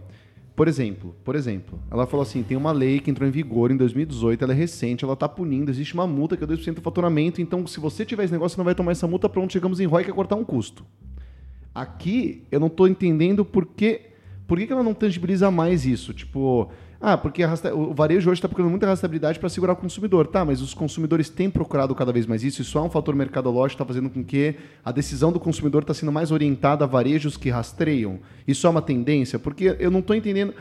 [0.61, 3.75] Por exemplo, por exemplo, ela falou assim: tem uma lei que entrou em vigor em
[3.75, 7.41] 2018, ela é recente, ela tá punindo, existe uma multa que é 2% do faturamento,
[7.41, 9.87] então se você tiver esse negócio, você não vai tomar essa multa, pronto, chegamos em
[9.87, 10.85] ROI que é cortar um custo.
[11.73, 14.01] Aqui eu não tô entendendo por que,
[14.45, 16.13] por que, que ela não tangibiliza mais isso.
[16.13, 16.69] Tipo,
[17.01, 17.43] ah, porque
[17.73, 20.27] o varejo hoje está procurando muita rastreabilidade para segurar o consumidor.
[20.27, 22.61] Tá, mas os consumidores têm procurado cada vez mais isso.
[22.61, 26.11] Isso é um fator mercadológico, está fazendo com que a decisão do consumidor está sendo
[26.11, 28.19] mais orientada a varejos que rastreiam.
[28.47, 29.39] Isso é uma tendência?
[29.39, 30.53] Porque eu não estou entendendo.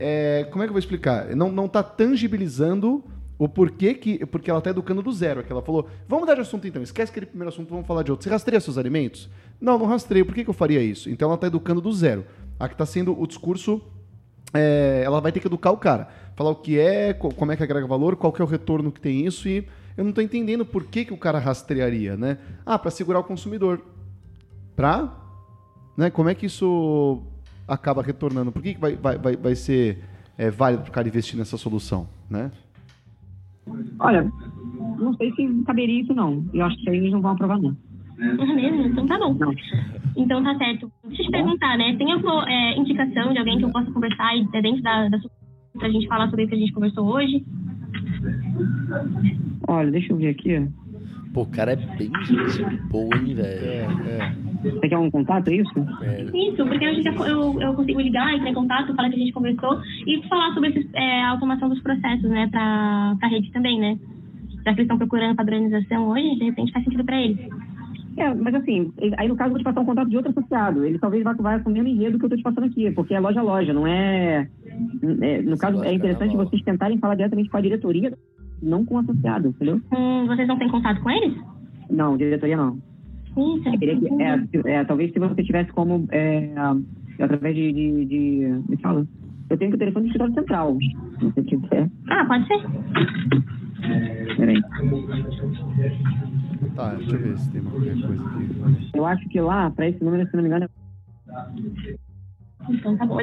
[0.00, 1.36] é, como é que eu vou explicar?
[1.36, 3.04] Não está tangibilizando
[3.38, 4.26] o porquê que.
[4.26, 5.40] Porque ela está educando do zero.
[5.40, 8.02] É que ela falou: vamos mudar de assunto então, esquece aquele primeiro assunto, vamos falar
[8.02, 8.24] de outro.
[8.24, 9.30] Você rastreia seus alimentos?
[9.60, 10.26] Não, não rastreio.
[10.26, 11.08] Por que, que eu faria isso?
[11.08, 12.26] Então ela está educando do zero.
[12.58, 13.80] A que está sendo o discurso
[14.54, 16.08] é, ela vai ter que educar o cara.
[16.36, 18.90] Falar o que é, co- como é que agrega valor, qual que é o retorno
[18.92, 22.38] que tem isso e eu não estou entendendo por que, que o cara rastrearia, né?
[22.64, 23.82] Ah, para segurar o consumidor.
[24.76, 25.12] Pra?
[25.96, 26.08] Né?
[26.08, 27.20] Como é que isso
[27.66, 28.52] acaba retornando?
[28.52, 29.98] Por que, que vai, vai, vai, vai ser
[30.36, 32.52] é, válido para o cara investir nessa solução, né?
[33.98, 34.32] Olha,
[34.98, 36.44] não sei se caberia isso, não.
[36.54, 37.76] Eu acho que eles não vão aprovar, não.
[38.20, 38.86] É mesmo?
[38.86, 39.36] Então tá bom.
[40.16, 40.90] Então tá certo.
[41.04, 41.94] Deixa eu te perguntar, né?
[41.96, 45.18] Tem alguma é, indicação de alguém que eu possa conversar aí é, dentro da, da
[45.18, 45.30] sua
[45.78, 47.44] pra gente falar sobre o que a gente conversou hoje?
[49.68, 50.68] Olha, deixa eu ver aqui.
[51.32, 53.66] Pô, o cara é bem gente boa, hein, velho.
[54.08, 54.48] é.
[54.62, 55.72] Você quer um contato, é isso?
[56.02, 56.24] É.
[56.24, 59.32] Isso, porque a gente, eu, eu consigo ligar, entrar em contato, falar que a gente
[59.32, 63.78] conversou e falar sobre esses, é, a automação dos processos, né, pra, pra rede também,
[63.78, 63.96] né?
[64.64, 67.38] Já que eles estão procurando padronização hoje, de repente faz sentido pra eles.
[68.18, 70.84] É, mas assim, aí no caso eu vou te passar um contato de outro associado.
[70.84, 73.14] Ele talvez vá, vá com o mesmo enredo que eu tô te passando aqui, porque
[73.14, 74.48] é loja a loja, não é.
[75.22, 78.12] é no caso, é interessante vocês tentarem falar diretamente com a diretoria,
[78.60, 79.80] não com o associado, entendeu?
[79.96, 81.38] Hum, vocês não têm contato com eles?
[81.88, 82.76] Não, diretoria não.
[83.36, 83.68] Isso,
[84.20, 86.08] é, é, talvez se você tivesse como.
[86.10, 86.50] É,
[87.20, 88.62] através de, de, de.
[88.68, 89.06] Me fala.
[89.48, 90.76] Eu tenho que o telefone do escritório central.
[91.18, 91.88] Se você quiser.
[92.10, 92.60] Ah, pode ser.
[94.36, 94.60] Peraí.
[96.74, 98.90] Tá, deixa eu ver se tem qualquer coisa aqui.
[98.94, 100.68] Eu acho que lá, pra esse número, se não me engano,
[102.68, 103.18] Então tá bom.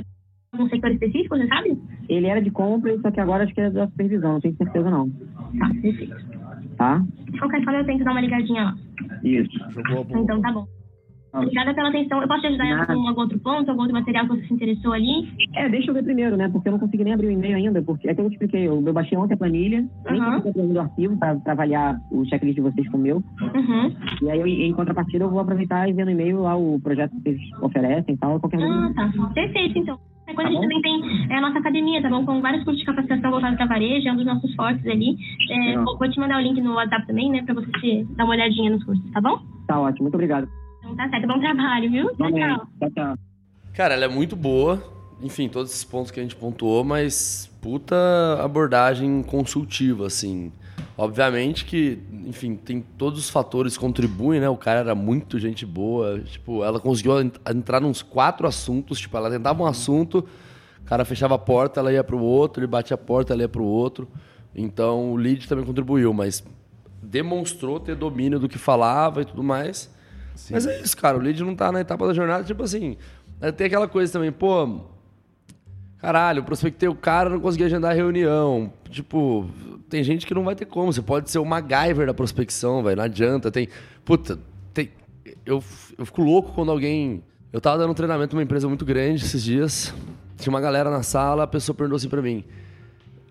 [0.57, 1.77] Um setor específico, você sabe?
[2.07, 4.89] ele era de compra, só que agora acho que é da supervisão, não tenho certeza
[4.89, 5.09] não.
[5.59, 6.15] Tá, perfeito.
[6.77, 7.03] Tá?
[7.29, 8.75] De qualquer forma, eu tenho que dar uma ligadinha lá.
[9.23, 9.57] Isso.
[10.09, 10.67] Então tá bom.
[11.39, 12.21] Obrigada pela atenção.
[12.21, 12.93] Eu posso te ajudar em Nada.
[12.93, 15.27] algum outro ponto, algum outro material que você se interessou ali?
[15.55, 16.49] É, deixa eu ver primeiro, né?
[16.49, 18.67] Porque eu não consegui nem abrir o e-mail ainda, porque é que eu te expliquei,
[18.67, 20.41] eu, eu baixei ontem a planilha, nem Aham.
[20.41, 23.17] consegui abrir o arquivo para avaliar o checklist de vocês com o meu.
[23.17, 23.91] Uhum.
[24.21, 27.11] E aí, eu, em contrapartida, eu vou aproveitar e ver no e-mail lá o projeto
[27.11, 29.11] que vocês oferecem e tal, qualquer Ah, tá.
[29.33, 29.97] Perfeito, então.
[30.27, 32.25] Depois a Tá gente também tem é, a nossa academia, tá bom?
[32.25, 35.15] Com vários cursos de capacitação voltados para varejo, é um dos nossos fortes ali.
[35.51, 37.43] É, vou, vou te mandar o link no WhatsApp também, né?
[37.43, 39.39] Pra você dar uma olhadinha nos cursos, tá bom?
[39.67, 40.47] Tá ótimo, muito obrigado.
[40.95, 41.27] Tá certo.
[41.27, 42.05] Bom trabalho, viu?
[42.15, 42.43] Tchau, Também.
[42.55, 42.67] tchau.
[42.79, 43.15] Tchau, tchau.
[43.73, 44.81] Cara, ela é muito boa.
[45.21, 47.95] Enfim, todos esses pontos que a gente pontuou, mas puta
[48.41, 50.51] abordagem consultiva, assim.
[50.97, 54.49] Obviamente que, enfim, tem todos os fatores que contribuem, né?
[54.49, 56.19] O cara era muito gente boa.
[56.19, 58.99] Tipo, ela conseguiu en- entrar nos quatro assuntos.
[58.99, 60.25] Tipo, ela tentava um assunto,
[60.81, 63.49] o cara fechava a porta, ela ia pro outro, ele batia a porta, ela ia
[63.49, 64.07] pro outro.
[64.53, 66.43] Então, o lead também contribuiu, mas
[67.01, 69.93] demonstrou ter domínio do que falava e tudo mais.
[70.51, 71.17] Mas é isso, cara.
[71.17, 72.43] O lead não tá na etapa da jornada.
[72.43, 72.97] Tipo assim,
[73.41, 74.81] é, tem aquela coisa também, pô.
[75.97, 78.71] Caralho, prospectei o cara, não consegui agendar a reunião.
[78.89, 79.49] Tipo,
[79.89, 80.91] tem gente que não vai ter como.
[80.91, 82.97] Você pode ser o MacGyver da prospecção, velho.
[82.97, 83.49] Não adianta.
[83.49, 83.67] Tem.
[84.03, 84.37] Puta,
[84.73, 84.91] tem.
[85.45, 85.63] Eu,
[85.97, 87.23] eu fico louco quando alguém.
[87.51, 89.93] Eu tava dando um treinamento numa empresa muito grande esses dias.
[90.37, 92.43] Tinha uma galera na sala, a pessoa perguntou assim pra mim.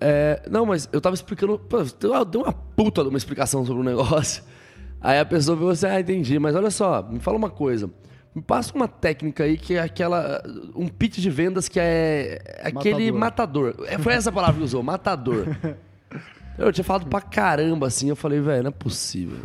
[0.00, 1.58] É, não, mas eu tava explicando.
[1.58, 1.82] Pô,
[2.24, 4.42] deu uma, puta de uma explicação sobre o negócio.
[5.04, 7.90] Aí a pessoa falou assim: ah, entendi, mas olha só, me fala uma coisa.
[8.34, 10.42] Me passa uma técnica aí que é aquela.
[10.74, 13.74] Um pitch de vendas que é aquele matador.
[13.86, 15.46] É, foi essa palavra que usou, matador.
[16.58, 19.38] Eu tinha falado pra caramba assim, eu falei, velho, não é possível.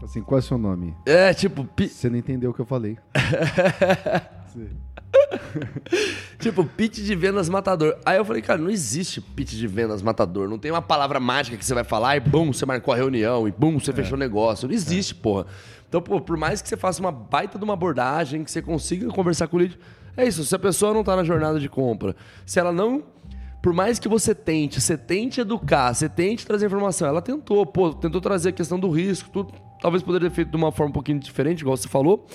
[0.00, 0.94] Assim, qual é o seu nome?
[1.04, 2.96] É, tipo, pi- Você não entendeu o que eu falei.
[4.52, 4.68] Sim.
[6.38, 7.96] Tipo, pitch de vendas matador.
[8.04, 10.48] Aí eu falei, cara, não existe pitch de vendas matador.
[10.48, 13.46] Não tem uma palavra mágica que você vai falar e bum, você marcou a reunião
[13.46, 14.66] e bum, você fechou o negócio.
[14.66, 15.46] Não existe, porra.
[15.88, 19.06] Então, pô, por mais que você faça uma baita de uma abordagem, que você consiga
[19.08, 19.78] conversar com o lead,
[20.16, 20.44] é isso.
[20.44, 23.04] Se a pessoa não tá na jornada de compra, se ela não.
[23.62, 27.92] Por mais que você tente, você tente educar, você tente trazer informação, ela tentou, pô,
[27.94, 29.54] tentou trazer a questão do risco, tudo.
[29.80, 32.26] Talvez poderia ter feito de uma forma um pouquinho diferente, igual você falou.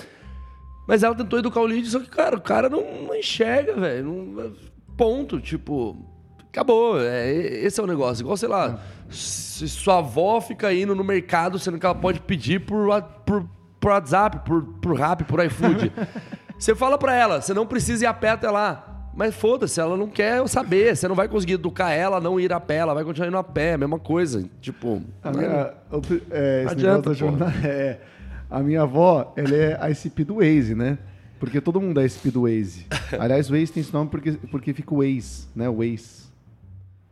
[0.88, 4.56] Mas ela tentou educar o lead, só que, cara, o cara não, não enxerga, velho.
[4.96, 5.38] Ponto.
[5.38, 5.94] Tipo,
[6.48, 6.98] acabou.
[6.98, 8.22] É, esse é o negócio.
[8.22, 8.80] Igual, sei lá,
[9.10, 13.46] se sua avó fica indo no mercado, sendo que ela pode pedir por, por,
[13.78, 15.92] por WhatsApp, por, por Rap, por iFood.
[16.58, 19.10] você fala pra ela, você não precisa ir a pé até lá.
[19.14, 20.96] Mas foda-se, ela não quer saber.
[20.96, 23.36] Você não vai conseguir educar ela a não ir a pé, ela vai continuar indo
[23.36, 24.48] a pé, mesma coisa.
[24.60, 28.00] Tipo, A minha, outro- é, esse Adianta, negócio da jornada, é,
[28.50, 30.98] a minha avó, ela é a ICP do Waze, né?
[31.38, 32.86] Porque todo mundo é ICP do Waze.
[33.18, 35.68] Aliás, o Waze tem esse nome porque, porque fica o Waze, né?
[35.68, 36.26] O Waze.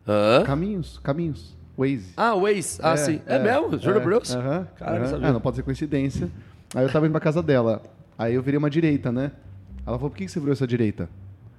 [0.07, 0.43] hã?
[0.45, 1.57] Caminhos, caminhos.
[1.79, 2.13] Waze.
[2.17, 2.81] Ah, Waze.
[2.83, 3.21] Ah, sim.
[3.27, 3.79] É, mesmo?
[3.79, 4.35] Juro por Deus?
[4.35, 5.11] Aham, Cara, não aham.
[5.11, 5.29] sabia.
[5.29, 6.31] Ah, não pode ser coincidência.
[6.75, 7.83] Aí eu tava indo pra casa dela.
[8.19, 9.31] Aí eu virei uma direita, né?
[9.87, 11.09] Ela falou, por que que você virou essa direita?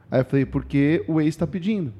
[0.09, 1.93] Aí eu falei, porque o Waze tá pedindo.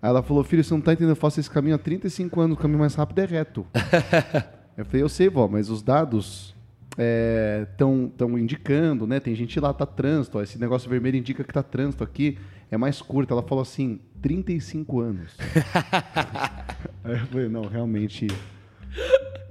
[0.00, 2.56] Aí ela falou, filho, você não tá entendendo, eu faço esse caminho há 35 anos,
[2.56, 3.66] o caminho mais rápido é reto.
[4.78, 6.54] eu falei, eu sei, vó, mas os dados
[6.98, 9.20] estão tão indicando, né?
[9.20, 12.38] Tem gente lá, tá trânsito, ó, esse negócio vermelho indica que tá trânsito aqui,
[12.70, 13.32] é mais curto.
[13.32, 15.36] Ela falou assim, 35 anos.
[17.04, 18.26] Aí eu falei, não, realmente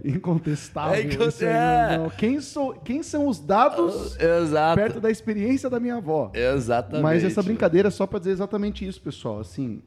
[0.04, 0.96] incontestável.
[0.96, 2.10] É inconte- isso aí, é.
[2.18, 4.76] Quem, sou, quem são os dados Exato.
[4.76, 6.32] perto da experiência da minha avó?
[6.34, 7.04] Exatamente.
[7.04, 9.40] Mas essa brincadeira é só para dizer exatamente isso, pessoal.
[9.40, 9.82] Assim,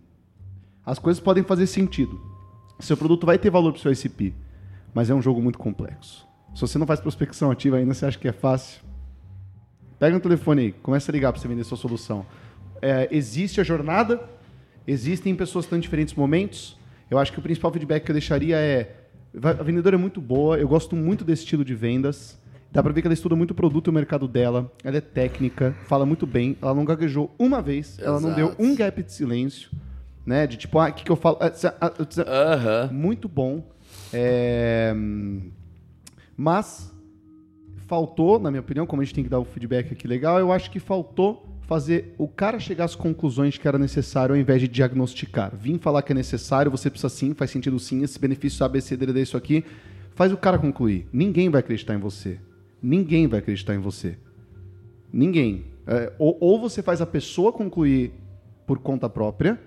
[0.85, 2.21] as coisas podem fazer sentido.
[2.81, 4.35] Seu produto vai ter valor para o seu ICP,
[4.95, 6.27] mas é um jogo muito complexo.
[6.55, 8.81] Se você não faz prospecção ativa ainda, você acha que é fácil?
[9.99, 12.25] Pega no telefone aí, começa a ligar para você vender sua solução.
[12.83, 14.21] É, existe a jornada,
[14.87, 16.77] existem pessoas que estão em diferentes momentos.
[17.11, 18.95] Eu acho que o principal feedback que eu deixaria é:
[19.43, 22.39] a vendedora é muito boa, eu gosto muito desse estilo de vendas.
[22.73, 24.73] Dá pra ver que ela estuda muito o produto e o mercado dela.
[24.85, 26.57] Ela é técnica, fala muito bem.
[26.63, 28.63] Ela não gaguejou uma vez, ela não deu Exato.
[28.63, 29.71] um gap de silêncio,
[30.25, 30.47] né?
[30.47, 31.37] De tipo, ah, o que, que eu falo?
[31.41, 32.91] Ah, tsa- ah, tsa- Aham.
[32.93, 33.65] muito bom.
[34.13, 35.51] É, hum,
[36.41, 36.91] Mas
[37.87, 40.51] faltou, na minha opinião, como a gente tem que dar o feedback aqui legal, eu
[40.51, 44.67] acho que faltou fazer o cara chegar às conclusões que era necessário ao invés de
[44.67, 45.55] diagnosticar.
[45.55, 49.21] Vim falar que é necessário, você precisa sim, faz sentido sim, esse benefício ABC é
[49.21, 49.63] isso aqui,
[50.15, 51.07] faz o cara concluir.
[51.13, 52.39] Ninguém vai acreditar em você.
[52.83, 54.17] Ninguém vai acreditar em você.
[55.13, 55.67] Ninguém.
[55.87, 58.15] É, ou, ou você faz a pessoa concluir
[58.67, 59.61] por conta própria,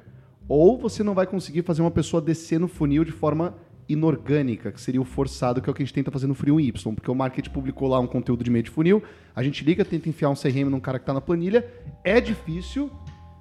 [0.50, 3.54] ou você não vai conseguir fazer uma pessoa descer no funil de forma
[3.88, 6.60] inorgânica, que seria o forçado, que é o que a gente tenta fazer no funil
[6.60, 9.04] Y, porque o marketing publicou lá um conteúdo de meio de funil,
[9.36, 11.68] a gente liga, tenta enfiar um CRM num cara que está na planilha,
[12.04, 12.92] é difícil,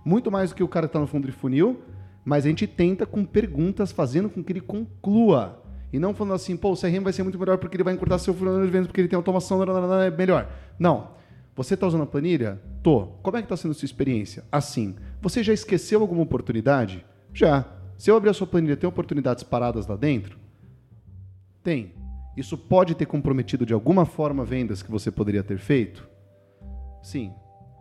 [0.05, 1.80] muito mais do que o cara que está no fundo de funil,
[2.24, 5.62] mas a gente tenta com perguntas, fazendo com que ele conclua.
[5.93, 8.18] E não falando assim, pô, o CRM vai ser muito melhor porque ele vai encurtar
[8.18, 10.51] seu funil de vendas, porque ele tem automação, é melhor.
[10.78, 11.11] Não.
[11.55, 12.59] Você está usando a planilha?
[12.82, 13.09] Tô.
[13.22, 14.43] Como é que está sendo a sua experiência?
[14.51, 14.97] Assim.
[15.20, 17.05] Você já esqueceu alguma oportunidade?
[17.34, 17.66] Já.
[17.99, 20.38] Se eu abrir a sua planilha, tem oportunidades paradas lá dentro?
[21.62, 21.95] Tem.
[22.36, 26.09] Isso pode ter comprometido de alguma forma vendas que você poderia ter feito?
[27.03, 27.32] Sim.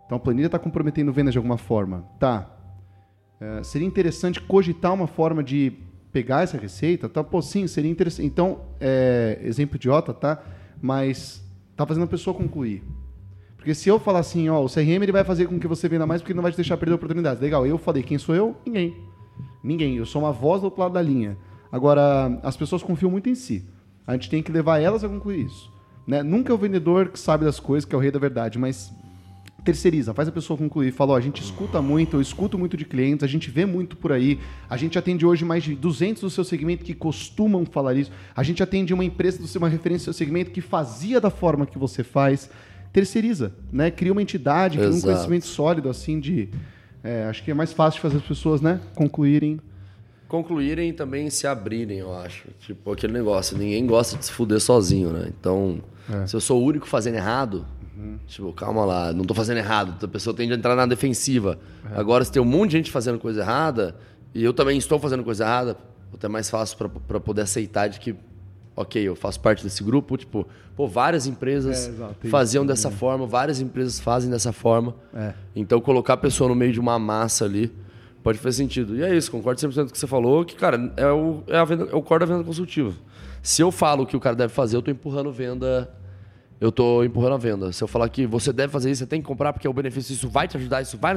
[0.05, 2.05] Então a planilha está comprometendo vendas de alguma forma?
[2.19, 2.49] Tá.
[3.39, 5.73] É, seria interessante cogitar uma forma de
[6.11, 7.07] pegar essa receita?
[7.07, 8.25] Tá, pô, sim, seria interessante.
[8.25, 10.43] Então, é, exemplo idiota, tá?
[10.81, 11.43] Mas
[11.75, 12.83] tá fazendo a pessoa concluir.
[13.55, 16.05] Porque se eu falar assim, ó, o CRM ele vai fazer com que você venda
[16.05, 17.41] mais porque não vai te deixar perder oportunidades.
[17.41, 18.55] Legal, eu falei, quem sou eu?
[18.65, 19.10] Ninguém.
[19.63, 19.95] Ninguém.
[19.95, 21.37] Eu sou uma voz do outro lado da linha.
[21.71, 23.63] Agora, as pessoas confiam muito em si.
[24.05, 25.71] A gente tem que levar elas a concluir isso.
[26.05, 26.23] Né?
[26.23, 28.91] Nunca é o vendedor que sabe das coisas, que é o rei da verdade, mas
[29.63, 30.91] terceiriza, faz a pessoa concluir.
[30.91, 33.95] Fala, ó, a gente escuta muito, eu escuto muito de clientes, a gente vê muito
[33.95, 34.39] por aí.
[34.69, 38.11] A gente atende hoje mais de 200 do seu segmento que costumam falar isso.
[38.35, 41.29] A gente atende uma empresa do seu, uma referência do seu segmento que fazia da
[41.29, 42.49] forma que você faz
[42.91, 43.89] terceiriza, né?
[43.89, 46.49] Cria uma entidade, cria um conhecimento sólido, assim, de...
[47.03, 48.79] É, acho que é mais fácil de fazer as pessoas, né?
[48.95, 49.59] Concluírem.
[50.27, 52.47] Concluírem e também se abrirem, eu acho.
[52.59, 55.27] Tipo, aquele negócio, ninguém gosta de se fuder sozinho, né?
[55.27, 55.79] Então,
[56.09, 56.25] é.
[56.27, 57.65] se eu sou o único fazendo errado,
[57.97, 58.17] uhum.
[58.27, 61.59] tipo, calma lá, não tô fazendo errado, a pessoa tende a entrar na defensiva.
[61.91, 61.99] É.
[61.99, 63.95] Agora, se tem um monte de gente fazendo coisa errada,
[64.33, 65.75] e eu também estou fazendo coisa errada,
[66.13, 66.77] até mais fácil
[67.07, 68.15] para poder aceitar de que
[68.75, 72.87] ok, eu faço parte desse grupo, tipo, pô, várias empresas é, exato, faziam isso, dessa
[72.87, 72.91] é.
[72.91, 74.95] forma, várias empresas fazem dessa forma.
[75.13, 75.33] É.
[75.55, 77.71] Então, colocar a pessoa no meio de uma massa ali
[78.23, 78.95] pode fazer sentido.
[78.95, 81.57] E é isso, concordo 100% com o que você falou, que, cara, é o, é,
[81.57, 82.93] a venda, é o core da venda consultiva.
[83.41, 85.91] Se eu falo o que o cara deve fazer, eu estou empurrando venda.
[86.59, 87.71] Eu estou empurrando a venda.
[87.71, 89.73] Se eu falar que você deve fazer isso, você tem que comprar porque é o
[89.73, 91.15] benefício, isso vai te ajudar, isso vai.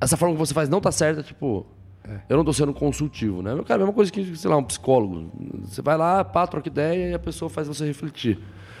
[0.00, 1.66] Essa forma que você faz não tá certa, tipo,
[2.08, 2.20] é.
[2.28, 3.50] Eu não estou sendo consultivo, né?
[3.66, 5.30] Cara, a mesma coisa que, sei lá, um psicólogo.
[5.64, 8.38] Você vai lá, pá, troca ideia e a pessoa faz você refletir.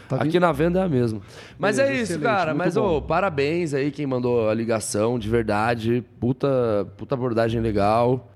[0.08, 1.20] Tá Aqui na venda é a mesma.
[1.58, 2.54] Mas Beleza, é isso, cara.
[2.54, 6.02] Mas, ô, parabéns aí quem mandou a ligação, de verdade.
[6.18, 8.30] Puta, puta abordagem legal.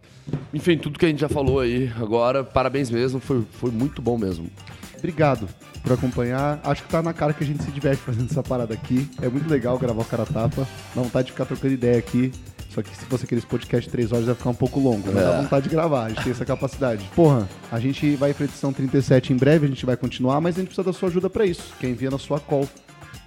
[0.53, 3.19] Enfim, tudo que a gente já falou aí agora, parabéns mesmo.
[3.19, 4.51] Foi, foi muito bom mesmo.
[4.99, 5.49] Obrigado
[5.83, 6.61] por acompanhar.
[6.63, 9.09] Acho que tá na cara que a gente se diverte fazendo essa parada aqui.
[9.23, 10.69] É muito legal gravar o cara tapa.
[10.95, 12.31] Dá vontade de ficar trocando ideia aqui.
[12.75, 15.03] Só que se fosse aqueles podcast de três horas, vai ficar um pouco longo.
[15.07, 15.27] Mas é.
[15.27, 17.05] dá vontade de gravar, a gente tem essa capacidade.
[17.15, 20.61] Porra, a gente vai pra edição 37 em breve, a gente vai continuar, mas a
[20.61, 21.75] gente precisa da sua ajuda para isso.
[21.79, 22.69] Quem envia na sua call.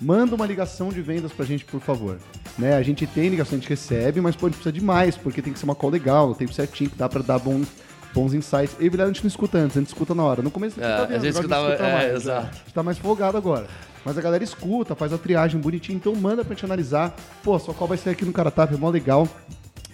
[0.01, 2.17] Manda uma ligação de vendas pra gente, por favor.
[2.57, 2.75] Né?
[2.75, 5.41] A gente tem ligação, a gente recebe, mas pô, a gente precisa de mais, porque
[5.41, 7.67] tem que ser uma call legal, o tempo certinho, que dá pra dar bons,
[8.13, 8.75] bons insights.
[8.79, 10.41] E a gente não escuta antes, a gente escuta na hora.
[10.41, 12.15] No começo a gente é, tá vendo, a gente escutava, escuta é, mais, né?
[12.15, 12.47] exato.
[12.47, 13.67] A gente tá mais folgado agora.
[14.05, 17.15] Mas a galera escuta, faz a triagem bonitinho, então manda pra gente analisar.
[17.43, 19.27] Pô, sua call vai ser aqui no Caratap, é mó legal.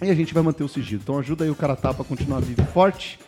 [0.02, 1.00] E a gente vai manter o sigilo.
[1.02, 3.18] Então ajuda aí o cara tapa a continuar vivo e forte.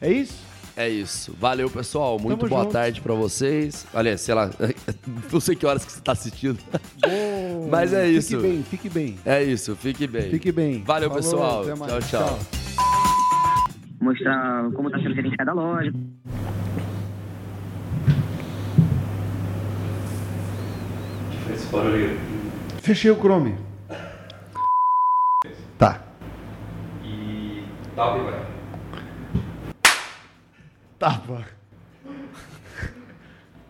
[0.00, 0.44] É isso?
[0.76, 1.34] É isso.
[1.40, 2.18] Valeu, pessoal.
[2.18, 2.72] Muito Tamo boa junto.
[2.72, 3.86] tarde para vocês.
[3.94, 4.50] Olha, sei lá,
[5.32, 6.58] não sei que horas que você tá assistindo.
[7.00, 8.30] Bom, Mas é isso.
[8.30, 9.18] Fique bem, fique bem.
[9.24, 10.30] É isso, fique bem.
[10.30, 10.82] Fique bem.
[10.82, 11.64] Valeu, Falou, pessoal.
[11.64, 12.38] Tchau, tchau, tchau.
[14.00, 15.92] Mostrar como tá sendo gerenciada a loja.
[22.82, 23.56] Fechei o Chrome.
[25.78, 26.00] Tá.
[27.94, 28.46] Tapa e vai.
[30.98, 31.44] Tapa.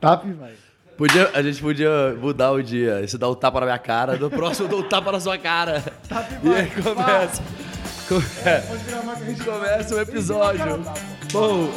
[0.01, 0.55] Tapa e vai.
[0.97, 3.01] Podia, a gente podia mudar o dia.
[3.03, 5.13] Esse dá o um tapa na minha cara, no próximo eu dou o um tapa
[5.13, 5.83] na sua cara.
[6.09, 6.53] Tapa e vai.
[6.53, 7.43] E aí começa.
[8.09, 8.25] Come...
[8.45, 10.85] É, pode gravar que a gente começa o episódio.
[11.33, 11.71] Bom.